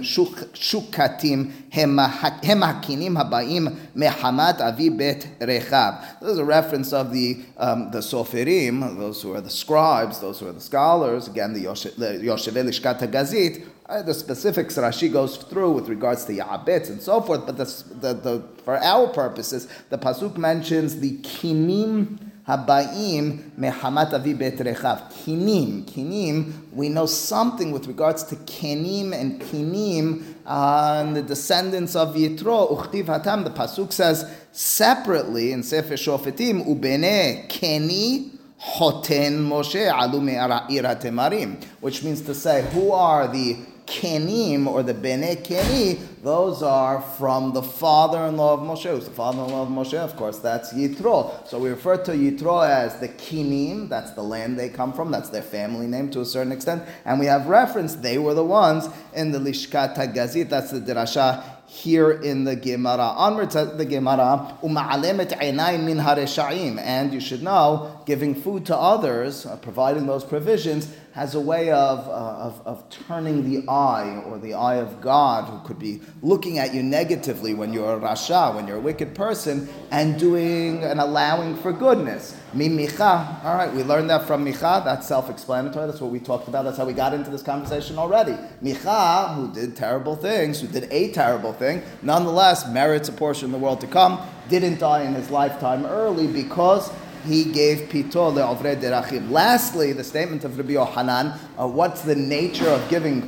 שוקתים, 0.54 1.50
הם 1.72 2.62
הקינים 2.62 3.16
הבאים 3.16 3.68
מחמת 3.96 4.60
אבי 4.60 4.90
בית 4.90 5.26
רחב. 5.40 5.92
This 6.20 6.28
is 6.28 6.38
a 6.38 6.44
reference 6.44 6.92
of 6.92 7.12
the, 7.12 7.38
um, 7.56 7.90
the 7.92 8.00
Soferim, 8.00 8.98
those 8.98 9.22
who 9.22 9.34
are 9.34 9.40
the 9.40 9.50
scribes, 9.50 10.20
those 10.20 10.40
who 10.40 10.48
are 10.48 10.52
the 10.52 10.60
scholars, 10.60 11.28
again 11.28 11.54
the 11.54 11.64
Yoshevei 11.64 12.64
Lishkat 12.68 13.00
HaGazit, 13.00 13.64
uh, 13.88 14.02
the 14.02 14.12
specifics 14.12 14.76
Rashi 14.76 15.10
goes 15.10 15.36
through 15.36 15.70
with 15.70 15.88
regards 15.88 16.24
to 16.26 16.32
Ya'abetz 16.32 16.90
and 16.90 17.00
so 17.00 17.20
forth, 17.20 17.46
but 17.46 17.56
the, 17.56 17.64
the, 18.00 18.12
the, 18.14 18.44
for 18.64 18.76
our 18.76 19.06
purposes, 19.08 19.68
the 19.90 19.96
Pasuk 19.96 20.36
mentions 20.36 21.00
the 21.00 21.18
kinim 21.18 22.18
Habaim 22.51 23.51
mehamat 23.57 24.13
avi 24.13 24.33
bet. 24.33 24.57
Kinim, 24.57 25.83
kinim. 25.85 26.53
We 26.73 26.89
know 26.89 27.05
something 27.05 27.71
with 27.71 27.87
regards 27.87 28.23
to 28.23 28.35
kenim 28.35 29.13
and 29.13 29.39
kinim, 29.39 30.35
uh, 30.45 31.03
and 31.05 31.15
the 31.15 31.21
descendants 31.21 31.95
of 31.95 32.15
Yitro. 32.15 32.77
Uchtiv 32.77 33.05
hatam. 33.05 33.45
The 33.45 33.51
pasuk 33.51 33.93
says 33.93 34.29
separately 34.51 35.53
in 35.53 35.63
Sefer 35.63 35.93
Shofetim, 35.93 36.65
ubene 36.67 37.47
keni 37.47 38.31
hoten 38.59 39.39
Moshe 39.47 39.91
alu 39.91 40.21
me'ira 40.21 40.95
temarim, 40.95 41.63
which 41.79 42.03
means 42.03 42.21
to 42.21 42.35
say, 42.35 42.67
who 42.71 42.91
are 42.91 43.27
the 43.27 43.57
Kenim 43.91 44.67
or 44.67 44.83
the 44.83 44.93
Bene 44.93 45.35
Keni, 45.35 45.99
those 46.23 46.63
are 46.63 47.01
from 47.01 47.51
the 47.51 47.61
father-in-law 47.61 48.53
of 48.53 48.59
Moshe. 48.61 48.89
Who's 48.89 49.05
the 49.05 49.11
father-in-law 49.11 49.63
of 49.63 49.67
Moshe? 49.67 49.95
Of 49.95 50.15
course, 50.15 50.39
that's 50.39 50.71
Yitro. 50.73 51.45
So 51.45 51.59
we 51.59 51.69
refer 51.69 51.97
to 52.05 52.13
Yitro 52.13 52.65
as 52.65 52.99
the 53.01 53.09
Kenim. 53.09 53.89
That's 53.89 54.11
the 54.11 54.23
land 54.23 54.57
they 54.57 54.69
come 54.69 54.93
from. 54.93 55.11
That's 55.11 55.27
their 55.29 55.41
family 55.41 55.87
name 55.87 56.09
to 56.11 56.21
a 56.21 56.25
certain 56.25 56.53
extent. 56.53 56.83
And 57.03 57.19
we 57.19 57.25
have 57.25 57.47
reference. 57.47 57.95
They 57.95 58.17
were 58.17 58.33
the 58.33 58.45
ones 58.45 58.87
in 59.13 59.33
the 59.33 59.39
Lishkat 59.39 59.95
Gazit. 60.15 60.47
That's 60.47 60.71
the 60.71 60.79
Dirasha 60.79 61.43
here 61.71 62.11
in 62.11 62.43
the 62.43 62.55
Gemara. 62.55 63.13
Onward 63.15 63.51
to 63.51 63.63
the 63.63 63.85
Gemara, 63.85 64.57
uma'alemet 64.61 65.39
einai 65.39 65.81
min 65.81 65.97
hareshaim. 65.97 66.77
And 66.77 67.13
you 67.13 67.21
should 67.21 67.41
know, 67.41 68.01
giving 68.05 68.35
food 68.35 68.65
to 68.65 68.75
others, 68.75 69.45
uh, 69.45 69.55
providing 69.55 70.05
those 70.05 70.25
provisions, 70.25 70.93
has 71.13 71.35
a 71.35 71.39
way 71.39 71.71
of, 71.71 72.07
uh, 72.07 72.11
of, 72.11 72.61
of 72.65 72.89
turning 72.89 73.49
the 73.49 73.69
eye 73.69 74.23
or 74.25 74.37
the 74.37 74.53
eye 74.53 74.75
of 74.75 75.01
God, 75.01 75.49
who 75.49 75.67
could 75.67 75.77
be 75.77 76.01
looking 76.21 76.57
at 76.57 76.73
you 76.73 76.81
negatively 76.81 77.53
when 77.53 77.73
you're 77.73 77.95
a 77.95 77.99
rasha, 77.99 78.55
when 78.55 78.67
you're 78.67 78.77
a 78.77 78.81
wicked 78.81 79.13
person, 79.13 79.67
and 79.91 80.17
doing 80.17 80.83
and 80.83 80.99
allowing 80.99 81.55
for 81.57 81.73
goodness. 81.73 82.37
Mi 82.53 82.69
micha. 82.69 83.43
All 83.43 83.55
right, 83.55 83.73
we 83.73 83.83
learned 83.83 84.09
that 84.09 84.27
from 84.27 84.45
Micha. 84.45 84.83
That's 84.83 85.07
self-explanatory. 85.07 85.87
That's 85.87 86.01
what 86.01 86.11
we 86.11 86.19
talked 86.19 86.47
about. 86.47 86.63
That's 86.63 86.77
how 86.77 86.85
we 86.85 86.93
got 86.93 87.13
into 87.13 87.29
this 87.29 87.43
conversation 87.43 87.97
already. 87.97 88.37
Micha, 88.63 89.35
who 89.35 89.53
did 89.53 89.75
terrible 89.75 90.15
things, 90.15 90.61
who 90.61 90.67
did 90.67 90.87
a 90.91 91.11
terrible 91.11 91.53
thing, 91.53 91.81
nonetheless 92.01 92.67
merits 92.69 93.09
a 93.09 93.13
portion 93.13 93.45
of 93.45 93.51
the 93.51 93.57
world 93.57 93.81
to 93.81 93.87
come. 93.87 94.19
Didn't 94.49 94.79
die 94.79 95.03
in 95.03 95.13
his 95.13 95.29
lifetime 95.29 95.85
early 95.85 96.27
because 96.27 96.91
he 97.25 97.45
gave 97.45 97.89
pito 97.89 98.33
le'ovre 98.33 98.75
derachim. 98.79 99.29
Lastly, 99.31 99.93
the 99.93 100.03
statement 100.03 100.43
of 100.43 100.57
Rabbi 100.57 100.73
Yohanan, 100.73 101.33
uh, 101.57 101.67
what's 101.67 102.01
the 102.01 102.15
nature 102.15 102.69
of 102.69 102.87
giving 102.89 103.21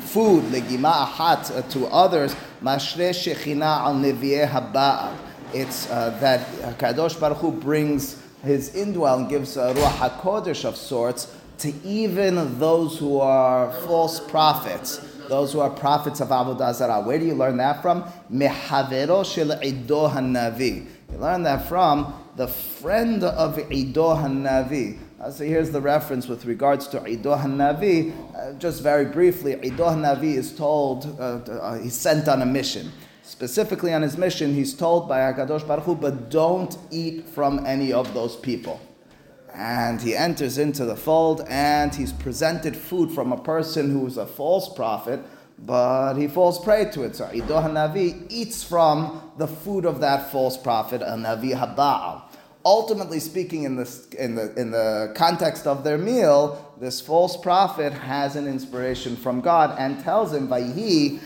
food, 0.00 0.44
legima 0.44 1.06
ahat, 1.06 1.56
uh, 1.56 1.62
to 1.70 1.86
others, 1.86 2.34
mashre 2.62 3.10
shechina 3.10 3.62
al 3.62 3.94
nevi'eh 3.94 4.48
haba'al. 4.48 5.16
It's 5.52 5.88
uh, 5.90 6.10
that 6.20 6.40
Kadosh 6.78 7.18
Baruch 7.20 7.38
Hu 7.38 7.52
brings 7.52 8.20
his 8.42 8.74
indwelling, 8.74 9.28
gives 9.28 9.56
a 9.56 9.72
ruach 9.74 10.10
hakodesh 10.10 10.64
of 10.64 10.76
sorts 10.76 11.34
to 11.58 11.72
even 11.84 12.58
those 12.58 12.98
who 12.98 13.20
are 13.20 13.70
false 13.86 14.18
prophets, 14.18 14.98
those 15.28 15.52
who 15.52 15.60
are 15.60 15.70
prophets 15.70 16.20
of 16.20 16.28
Avodah 16.28 16.74
Zarah. 16.74 17.00
Where 17.00 17.18
do 17.18 17.24
you 17.24 17.34
learn 17.34 17.56
that 17.58 17.80
from? 17.80 18.04
Mehavero 18.30 19.24
shel 19.24 19.52
ido 19.62 20.08
hanavi. 20.08 20.86
You 21.12 21.18
learn 21.18 21.42
that 21.44 21.68
from 21.68 22.14
the 22.36 22.48
friend 22.48 23.22
of 23.22 23.58
Ido 23.70 24.14
Hanavi. 24.14 24.98
Uh, 25.20 25.30
so 25.30 25.44
here's 25.44 25.70
the 25.70 25.80
reference 25.80 26.26
with 26.26 26.44
regards 26.44 26.88
to 26.88 27.06
Ido 27.06 27.36
Hanavi. 27.36 28.12
Uh, 28.36 28.52
just 28.58 28.82
very 28.82 29.04
briefly, 29.04 29.52
Ido 29.62 29.84
Hanavi 29.84 30.34
is 30.34 30.54
told, 30.56 31.18
uh, 31.18 31.38
uh, 31.50 31.78
he's 31.78 31.94
sent 31.94 32.28
on 32.28 32.42
a 32.42 32.46
mission. 32.46 32.90
Specifically 33.22 33.94
on 33.94 34.02
his 34.02 34.18
mission, 34.18 34.54
he's 34.54 34.74
told 34.74 35.08
by 35.08 35.20
HaKadosh 35.20 35.66
Baruch 35.66 35.84
Hu, 35.84 35.94
but 35.94 36.30
don't 36.30 36.76
eat 36.90 37.26
from 37.26 37.64
any 37.64 37.92
of 37.92 38.12
those 38.12 38.36
people. 38.36 38.80
And 39.54 40.02
he 40.02 40.16
enters 40.16 40.58
into 40.58 40.84
the 40.84 40.96
fold 40.96 41.46
and 41.48 41.94
he's 41.94 42.12
presented 42.12 42.76
food 42.76 43.12
from 43.12 43.32
a 43.32 43.40
person 43.40 43.90
who's 43.90 44.16
a 44.16 44.26
false 44.26 44.68
prophet, 44.74 45.20
but 45.65 46.15
he 46.15 46.27
falls 46.27 46.63
prey 46.63 46.89
to 46.91 47.03
it. 47.03 47.15
So 47.15 47.29
Ido 47.33 47.61
Hanavi 47.61 48.25
eats 48.29 48.63
from 48.63 49.21
the 49.37 49.47
food 49.47 49.85
of 49.85 49.99
that 50.01 50.31
false 50.31 50.57
prophet, 50.57 51.01
a 51.01 51.15
Navi 51.15 51.53
Haba'al. 51.53 52.21
Ultimately 52.65 53.19
speaking, 53.19 53.63
in, 53.63 53.77
this, 53.77 54.07
in, 54.09 54.35
the, 54.35 54.53
in 54.55 54.71
the 54.71 55.13
context 55.15 55.65
of 55.65 55.83
their 55.83 55.97
meal, 55.97 56.73
this 56.79 56.99
false 56.99 57.37
prophet 57.37 57.93
has 57.93 58.35
an 58.35 58.47
inspiration 58.47 59.15
from 59.15 59.41
God 59.41 59.77
and 59.79 60.03
tells 60.03 60.33
him, 60.33 60.47
Vayhi, 60.47 61.19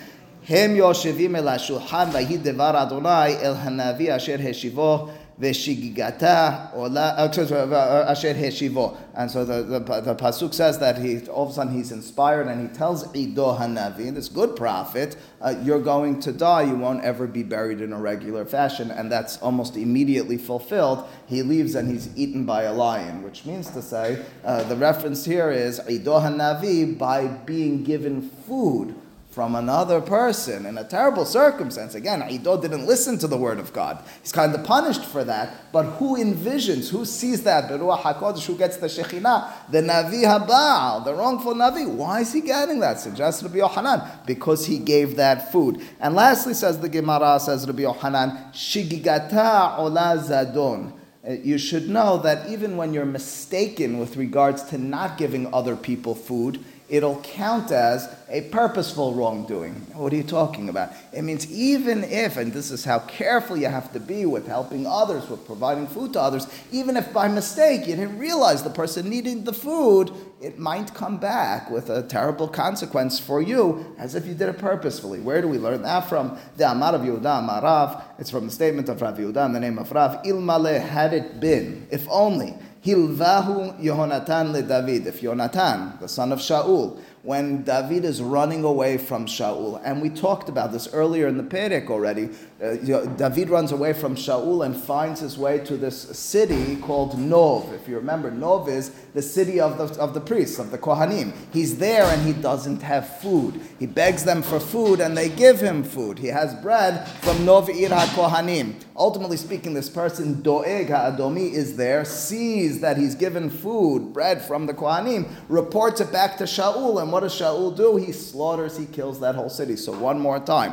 הם 0.50 0.76
יושבים 0.76 1.36
אל 1.36 1.48
השולחן 1.48 2.08
ויהי 2.12 2.38
דבר 2.38 2.82
אדוני 2.82 3.36
אל 3.42 3.54
הנביא 3.58 4.16
אשר 4.16 4.36
השיבו 4.50 5.08
Veshigigata 5.41 6.75
ola 6.75 7.15
oh, 7.17 7.27
uh, 7.27 7.77
uh, 7.77 8.07
asher 8.09 8.35
heshivo. 8.35 8.97
And 9.15 9.31
so 9.31 9.45
the, 9.45 9.63
the, 9.63 9.79
the, 10.01 10.15
Pasuk 10.15 10.53
says 10.53 10.81
that 10.81 10.99
he, 10.99 11.27
all 11.29 11.45
of 11.45 11.51
a 11.51 11.53
sudden 11.53 11.75
he's 11.75 11.93
inspired 11.93 12.49
and 12.49 12.69
he 12.69 12.77
tells 12.77 13.15
Ido 13.15 13.57
Hanavi, 13.57 14.13
this 14.13 14.29
good 14.29 14.57
prophet, 14.57 15.17
uh, 15.41 15.55
you're 15.63 15.81
going 15.81 16.19
to 16.21 16.33
die, 16.33 16.63
you 16.63 16.77
won't 16.77 17.05
ever 17.05 17.29
be 17.29 17.45
buried 17.45 17.81
in 17.81 17.93
a 17.93 17.99
regular 17.99 18.45
fashion. 18.45 18.91
And 18.91 19.13
that's 19.13 19.39
almost 19.39 19.77
immediately 19.77 20.39
fulfilled. 20.39 21.09
He 21.27 21.43
leaves 21.43 21.77
and 21.77 21.89
he's 21.89 22.09
eaten 22.17 22.45
by 22.45 22.63
a 22.63 22.73
lion, 22.73 23.23
which 23.23 23.45
means 23.45 23.71
to 23.71 23.83
say 23.83 24.25
uh, 24.45 24.65
the 24.65 24.77
reference 24.77 25.25
here 25.25 25.53
is 25.53 25.81
Ido 25.89 26.19
Hanavi 26.19 26.99
by 26.99 27.27
being 27.27 27.85
given 27.85 28.23
food 28.23 28.97
from 29.39 29.55
another 29.55 30.01
person 30.01 30.67
in 30.67 30.77
a 30.79 30.83
terrible 30.83 31.25
circumstance. 31.25 31.95
Again, 31.95 32.29
Ido 32.29 32.61
didn't 32.61 32.87
listen 32.87 33.19
to 33.19 33.29
the 33.29 33.37
word 33.37 33.61
of 33.61 33.73
God. 33.73 34.03
He's 34.21 34.33
kind 34.33 34.53
of 34.53 34.65
punished 34.65 35.05
for 35.05 35.23
that. 35.23 35.71
But 35.71 35.85
who 35.85 36.17
envisions, 36.17 36.91
who 36.91 37.05
sees 37.05 37.45
that? 37.45 37.71
Beruah 37.71 38.01
HaKodesh, 38.01 38.45
who 38.45 38.59
gets 38.59 38.79
the 38.79 38.89
Shekhinah? 38.89 39.71
The 39.71 39.81
Navi 39.81 40.25
Habal, 40.25 41.05
the 41.05 41.15
wrongful 41.15 41.55
Navi. 41.55 41.89
Why 41.89 42.23
is 42.23 42.33
he 42.33 42.41
getting 42.41 42.81
that? 42.81 42.99
Suggests 42.99 43.41
Rabbi 43.45 43.59
Yohanan. 43.59 44.03
Because 44.27 44.67
he 44.67 44.81
gave 44.81 45.15
that 45.15 45.53
food. 45.53 45.83
And 46.01 46.17
lastly, 46.17 46.53
says 46.53 46.81
the 46.81 46.89
Gemara, 46.89 47.39
says 47.39 47.65
Rabbi 47.65 47.83
Yohanan, 47.83 48.31
Shigigata 48.53 49.79
ola 49.79 50.17
zadon 50.19 50.95
uh, 51.29 51.33
you 51.33 51.59
should 51.59 51.89
know 51.89 52.17
that 52.19 52.49
even 52.49 52.77
when 52.77 52.95
you're 52.95 53.05
mistaken 53.05 53.99
with 53.99 54.17
regards 54.17 54.63
to 54.63 54.79
not 54.79 55.19
giving 55.19 55.53
other 55.53 55.77
people 55.77 56.15
food, 56.15 56.65
it'll 56.89 57.21
count 57.21 57.71
as 57.71 58.09
a 58.31 58.43
purposeful 58.43 59.15
wrongdoing. 59.15 59.75
What 59.95 60.13
are 60.13 60.17
you 60.17 60.23
talking 60.23 60.69
about? 60.69 60.91
It 61.13 61.23
means 61.23 61.51
even 61.51 62.05
if, 62.05 62.37
and 62.37 62.53
this 62.53 62.71
is 62.71 62.85
how 62.85 63.01
careful 63.01 63.57
you 63.57 63.69
have 63.69 63.93
to 63.93 64.01
be 64.01 64.27
with 64.27 64.47
helping 64.47 64.87
others, 64.87 65.29
with 65.29 65.47
providing 65.47 65.87
food 65.87 66.13
to 66.15 66.21
others, 66.21 66.47
even 66.73 66.97
if 66.97 67.13
by 67.13 67.29
mistake 67.29 67.87
you 67.87 67.97
didn't 67.97 68.19
realize 68.19 68.63
the 68.63 68.71
person 68.71 69.09
needed 69.09 69.45
the 69.45 69.53
food, 69.53 70.11
it 70.41 70.59
might 70.59 70.95
come 70.95 71.19
back 71.19 71.71
with 71.71 71.91
a 71.91 72.03
terrible 72.03 72.49
consequence 72.49 73.19
for 73.19 73.43
you 73.43 73.95
as 73.99 74.15
if 74.15 74.27
you 74.27 74.35
did 74.35 74.49
it 74.49 74.59
purposefully. 74.59 75.21
Where 75.21 75.43
do 75.43 75.49
we 75.49 75.59
learn 75.59 75.83
that 75.83 76.09
from? 76.09 76.39
The 76.57 76.71
Amar 76.71 76.95
of 76.95 77.03
Yehuda 77.03 77.23
Amarav, 77.23 78.03
it's 78.19 78.31
from 78.31 78.47
the 78.47 78.53
statement 78.53 78.89
of 78.89 79.03
Rav 79.03 79.19
Yehuda 79.19 79.47
in 79.47 79.53
the 79.53 79.61
name 79.61 79.79
of 79.79 79.91
Rav, 79.91 80.23
Ilmale 80.23 80.81
had 80.81 81.13
it 81.13 81.41
been, 81.41 81.87
if 81.91 82.07
only. 82.09 82.55
Hilvahu 82.89 83.79
Yehonatan 83.83 84.53
le 84.53 84.63
David. 84.63 85.07
If 85.07 85.21
Yonatan, 85.21 86.01
the 86.01 86.09
son 86.09 86.33
of 86.33 86.39
Shaul, 86.39 86.99
when 87.23 87.63
David 87.63 88.07
is 88.07 88.23
running 88.23 88.65
away 88.65 88.97
from 88.97 89.27
Shaul, 89.27 89.79
and 89.85 90.01
we 90.01 90.09
talked 90.09 90.49
about 90.49 90.73
this 90.73 90.89
earlier 90.95 91.27
in 91.27 91.37
the 91.37 91.43
Perek 91.43 91.91
already. 91.91 92.31
Uh, 92.61 92.75
David 92.75 93.51
runs 93.51 93.71
away 93.71 93.93
from 93.93 94.17
Shaul 94.17 94.67
and 94.67 94.77
finds 94.77 95.21
his 95.21 95.39
way 95.39 95.61
to 95.61 95.77
this 95.77 95.97
city 96.19 96.75
called 96.75 97.17
Nov. 97.17 97.73
If 97.73 97.87
you 97.87 97.95
remember, 97.95 98.33
Nov 98.33 98.69
is 98.69 98.91
the 99.15 99.23
city 99.23 99.61
of 99.61 99.79
the, 99.79 100.01
of 100.01 100.13
the 100.13 100.21
priests, 100.21 100.59
of 100.59 100.73
the 100.73 100.79
Kohanim. 100.79 101.33
He's 101.53 101.79
there 101.79 102.03
and 102.03 102.27
he 102.27 102.33
doesn't 102.33 102.83
have 102.83 103.21
food. 103.21 103.61
He 103.79 103.87
begs 103.87 104.25
them 104.25 104.43
for 104.43 104.59
food 104.59 104.99
and 104.99 105.17
they 105.17 105.29
give 105.29 105.61
him 105.61 105.85
food. 105.85 106.19
He 106.19 106.27
has 106.27 106.53
bread 106.57 107.07
from 107.21 107.45
Nov 107.45 107.71
Ir 107.71 107.91
HaKohanim. 107.91 108.75
Ultimately 108.97 109.37
speaking, 109.37 109.75
this 109.75 109.89
person, 109.89 110.43
Doeg 110.43 110.89
HaAdomi, 110.89 111.53
is 111.53 111.77
there, 111.77 112.05
sees 112.05 112.81
that 112.81 112.97
he's 112.97 113.15
given 113.15 113.51
food, 113.51 114.13
bread 114.13 114.43
from 114.43 114.67
the 114.67 114.75
Kohanim, 114.75 115.29
reports 115.49 116.01
it 116.01 116.11
back 116.11 116.37
to 116.39 116.45
Shaul, 116.45 117.01
and 117.01 117.13
what 117.13 117.21
does 117.21 117.39
Shaul 117.39 117.77
do? 117.77 117.95
He 117.95 118.11
slaughters, 118.11 118.77
he 118.77 118.87
kills 118.87 119.21
that 119.21 119.37
whole 119.37 119.49
city. 119.49 119.77
So 119.77 119.97
one 119.97 120.19
more 120.19 120.41
time. 120.41 120.73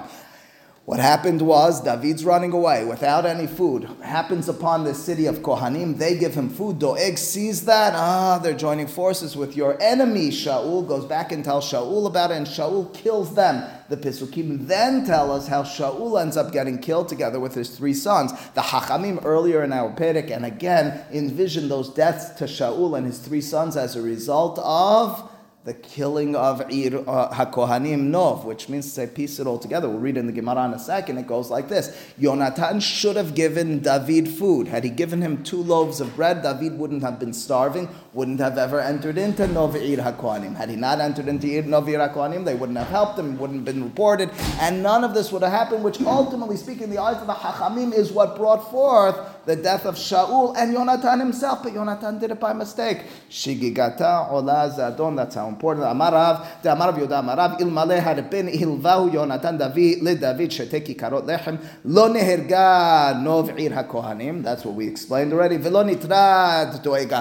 What 0.86 1.00
happened 1.00 1.42
was 1.42 1.82
David's 1.82 2.24
running 2.24 2.52
away 2.52 2.86
without 2.86 3.26
any 3.26 3.48
food. 3.48 3.90
Happens 4.04 4.48
upon 4.48 4.84
the 4.84 4.94
city 4.94 5.26
of 5.26 5.40
Kohanim. 5.40 5.98
They 5.98 6.16
give 6.16 6.36
him 6.36 6.48
food. 6.48 6.78
Doeg 6.78 7.18
sees 7.18 7.66
that. 7.66 7.94
Ah, 7.96 8.38
they're 8.38 8.54
joining 8.54 8.86
forces 8.86 9.36
with 9.36 9.58
your 9.58 9.82
enemy. 9.82 10.30
Shaul 10.30 10.88
goes 10.88 11.06
back 11.06 11.32
and 11.32 11.44
tells 11.44 11.66
Shaul 11.66 12.06
about 12.06 12.30
it, 12.30 12.36
and 12.36 12.46
Shaul 12.46 12.94
kills 12.94 13.34
them. 13.34 13.68
The 13.90 13.98
Pisukim 13.98 14.68
then 14.68 15.04
tell 15.08 15.32
us 15.32 15.48
how 15.48 15.64
Shaul 15.64 16.22
ends 16.22 16.38
up 16.38 16.52
getting 16.52 16.78
killed 16.78 17.10
together 17.10 17.40
with 17.40 17.56
his 17.56 17.76
three 17.76 17.96
sons. 17.96 18.32
The 18.54 18.62
Hachamim 18.62 19.26
earlier 19.26 19.64
in 19.64 19.74
our 19.74 19.92
Perek, 19.92 20.30
and 20.30 20.46
again 20.46 21.04
envision 21.12 21.68
those 21.68 21.90
deaths 21.90 22.30
to 22.38 22.44
Shaul 22.44 22.96
and 22.96 23.08
his 23.08 23.18
three 23.18 23.42
sons 23.42 23.76
as 23.76 23.96
a 23.96 24.04
result 24.04 24.60
of 24.60 25.32
the 25.66 25.74
killing 25.74 26.36
of 26.36 26.62
Ir 26.72 27.04
uh, 27.08 27.34
HaKohanim 27.34 28.00
Nov, 28.02 28.46
which 28.46 28.70
means 28.70 28.86
to 28.86 28.92
say 28.92 29.08
piece 29.08 29.40
it 29.40 29.48
all 29.48 29.58
together. 29.58 29.90
We'll 29.90 29.98
read 29.98 30.16
in 30.16 30.28
the 30.28 30.32
Gemara 30.32 30.66
in 30.66 30.74
a 30.74 30.80
second. 30.80 31.18
It 31.18 31.26
goes 31.26 31.50
like 31.50 31.70
this 31.70 31.88
Yonatan 32.20 32.82
should 32.84 33.16
have 33.16 33.34
given 33.34 33.80
David 33.80 34.30
food. 34.30 34.68
Had 34.68 34.84
he 34.84 34.92
given 34.92 35.24
him 35.24 35.44
two 35.44 35.62
loaves 35.62 36.00
of 36.00 36.16
bread, 36.16 36.44
David 36.44 36.78
wouldn't 36.78 37.02
have 37.02 37.20
been 37.20 37.34
starving. 37.34 37.90
Wouldn't 38.16 38.40
have 38.40 38.58
ever 38.58 38.80
entered 38.80 39.18
into 39.18 39.46
Novi'ir 39.46 39.98
HaKohanim. 39.98 40.56
Had 40.56 40.70
he 40.70 40.78
not 40.78 41.02
entered 41.02 41.28
into 41.28 41.48
Novi'ir 41.48 42.14
HaKohanim, 42.14 42.46
they 42.46 42.56
wouldn't 42.56 42.78
have 42.78 42.88
helped 42.88 43.20
him, 43.20 43.38
wouldn't 43.38 43.60
have 43.60 43.76
been 43.76 43.84
reported, 43.84 44.30
and 44.62 44.82
none 44.82 45.04
of 45.04 45.14
this 45.14 45.34
would 45.34 45.42
have 45.42 45.52
happened, 45.52 45.84
which 45.84 46.00
ultimately 46.02 46.56
speaking, 46.56 46.90
the 46.90 46.98
eyes 46.98 47.20
of 47.20 47.28
the 47.28 47.34
Hachamim, 47.34 47.94
is 47.94 48.14
what 48.14 48.38
brought 48.38 48.72
forth 48.72 49.20
the 49.46 49.58
death 49.58 49.86
of 49.86 49.96
Shaul 49.96 50.56
and 50.58 50.74
Yonatan 50.74 51.20
himself, 51.20 51.62
but 51.62 51.74
Yonatan 51.74 52.22
did 52.22 52.32
it 52.32 52.40
by 52.40 52.54
mistake. 52.54 53.00
Shigigata 53.30 54.32
ola 54.32 54.74
zadon, 54.74 55.18
that's 55.18 55.36
how 55.36 55.50
important. 55.50 55.86
Amarav, 55.86 56.62
the 56.62 56.70
Amarav 56.70 56.98
Yoda 56.98 57.22
Amarav, 57.22 57.60
ilmale 57.60 58.02
had 58.02 58.30
been 58.30 58.48
ilvahu 58.48 59.12
Yonatan 59.12 59.60
David, 59.60 60.02
le 60.02 60.16
David 60.16 60.52
sheteki 60.52 60.96
karot 60.96 61.26
lechem, 61.26 61.62
lo 61.84 62.10
neherga 62.14 63.22
nov'ir 63.22 63.72
hakohanim, 63.74 64.42
that's 64.42 64.64
what 64.64 64.74
we 64.74 64.88
explained 64.88 65.34
already, 65.34 65.58
velo 65.58 65.84
nitrad 65.84 66.82
doeg 66.82 67.12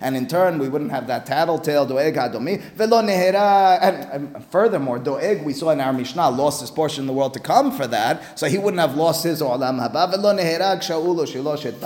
and 0.00 0.21
in 0.22 0.28
turn 0.28 0.58
we 0.58 0.68
wouldn't 0.68 0.90
have 0.90 1.06
that 1.08 1.26
tattletale 1.26 1.86
doeg 1.86 2.14
hadomi, 2.14 2.60
velo 2.76 3.02
nehera, 3.02 3.78
and, 3.82 4.44
furthermore, 4.46 4.98
doeg, 4.98 5.44
we 5.44 5.52
saw 5.52 5.70
in 5.70 5.80
our 5.80 5.92
Mishnah, 5.92 6.30
lost 6.30 6.60
his 6.60 6.70
portion 6.70 7.02
in 7.02 7.06
the 7.06 7.12
world 7.12 7.34
to 7.34 7.40
come 7.40 7.72
for 7.72 7.86
that, 7.86 8.38
so 8.38 8.46
he 8.46 8.58
wouldn't 8.58 8.80
have 8.80 8.96
lost 8.96 9.24
his 9.24 9.42
olam 9.42 9.80
haba, 9.80 10.10
velo 10.10 10.34
neherag 10.34 10.78
Shaul 10.78 11.16
shilosh 11.26 11.66
et 11.66 11.82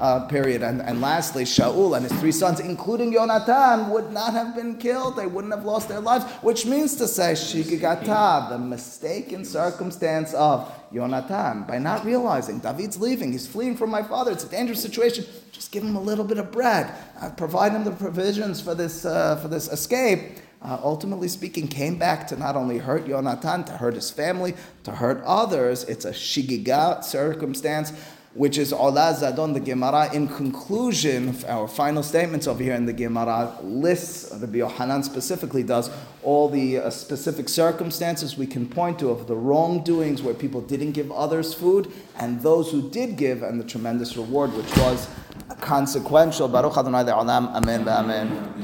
uh, 0.00 0.26
period. 0.26 0.62
And, 0.62 0.82
and 0.82 1.00
lastly, 1.00 1.44
Shaul 1.44 1.96
and 1.96 2.04
his 2.04 2.18
three 2.20 2.32
sons, 2.32 2.60
including 2.60 3.12
Yonatan, 3.12 3.90
would 3.90 4.12
not 4.12 4.32
have 4.32 4.54
been 4.56 4.76
killed. 4.76 5.16
They 5.16 5.26
wouldn't 5.26 5.54
have 5.54 5.64
lost 5.64 5.88
their 5.88 6.00
lives, 6.00 6.24
which 6.42 6.66
means 6.66 6.96
to 6.96 7.06
say, 7.06 7.32
Shigigata, 7.32 8.48
the 8.50 8.58
mistaken 8.58 9.44
circumstance 9.44 10.34
of 10.34 10.72
Yonatan, 10.92 11.66
by 11.66 11.78
not 11.78 12.04
realizing 12.04 12.58
David's 12.58 13.00
leaving, 13.00 13.32
he's 13.32 13.46
fleeing 13.46 13.76
from 13.76 13.90
my 13.90 14.02
father, 14.02 14.30
it's 14.30 14.44
a 14.44 14.48
dangerous 14.48 14.82
situation. 14.82 15.24
Just 15.50 15.72
give 15.72 15.82
him 15.82 15.96
a 15.96 16.00
little 16.00 16.24
bit 16.24 16.38
of 16.38 16.52
bread, 16.52 16.92
uh, 17.20 17.30
provide 17.30 17.72
him 17.72 17.84
the 17.84 17.90
provisions 17.90 18.60
for 18.60 18.74
this, 18.74 19.04
uh, 19.04 19.36
for 19.36 19.48
this 19.48 19.68
escape. 19.68 20.38
Uh, 20.60 20.78
ultimately 20.84 21.26
speaking, 21.26 21.66
came 21.66 21.98
back 21.98 22.28
to 22.28 22.36
not 22.36 22.54
only 22.54 22.78
hurt 22.78 23.06
Yonatan, 23.06 23.66
to 23.66 23.72
hurt 23.72 23.94
his 23.94 24.10
family, 24.10 24.54
to 24.84 24.92
hurt 24.92 25.20
others. 25.24 25.82
It's 25.84 26.04
a 26.04 26.12
shigiga 26.12 27.02
circumstance 27.02 27.92
which 28.34 28.56
is 28.56 28.72
Ola 28.72 29.14
Zadon, 29.14 29.52
the 29.52 29.60
Gemara. 29.60 30.12
In 30.14 30.26
conclusion, 30.26 31.36
our 31.46 31.68
final 31.68 32.02
statements 32.02 32.46
over 32.46 32.62
here 32.62 32.74
in 32.74 32.86
the 32.86 32.92
Gemara 32.92 33.58
lists, 33.62 34.32
Rabbi 34.32 34.58
Yohanan 34.58 35.02
specifically 35.02 35.62
does, 35.62 35.90
all 36.22 36.48
the 36.48 36.78
uh, 36.78 36.90
specific 36.90 37.48
circumstances 37.48 38.38
we 38.38 38.46
can 38.46 38.66
point 38.66 38.98
to 39.00 39.10
of 39.10 39.26
the 39.26 39.34
wrongdoings 39.36 40.22
where 40.22 40.34
people 40.34 40.60
didn't 40.62 40.92
give 40.92 41.12
others 41.12 41.52
food, 41.52 41.92
and 42.18 42.40
those 42.40 42.70
who 42.70 42.88
did 42.90 43.16
give, 43.16 43.42
and 43.42 43.60
the 43.60 43.64
tremendous 43.64 44.16
reward 44.16 44.52
which 44.54 44.76
was 44.78 45.08
consequential. 45.60 46.48
Baruch 46.48 46.76
Adonai 46.76 47.02
Amen, 47.10 47.86
Amen. 47.88 48.54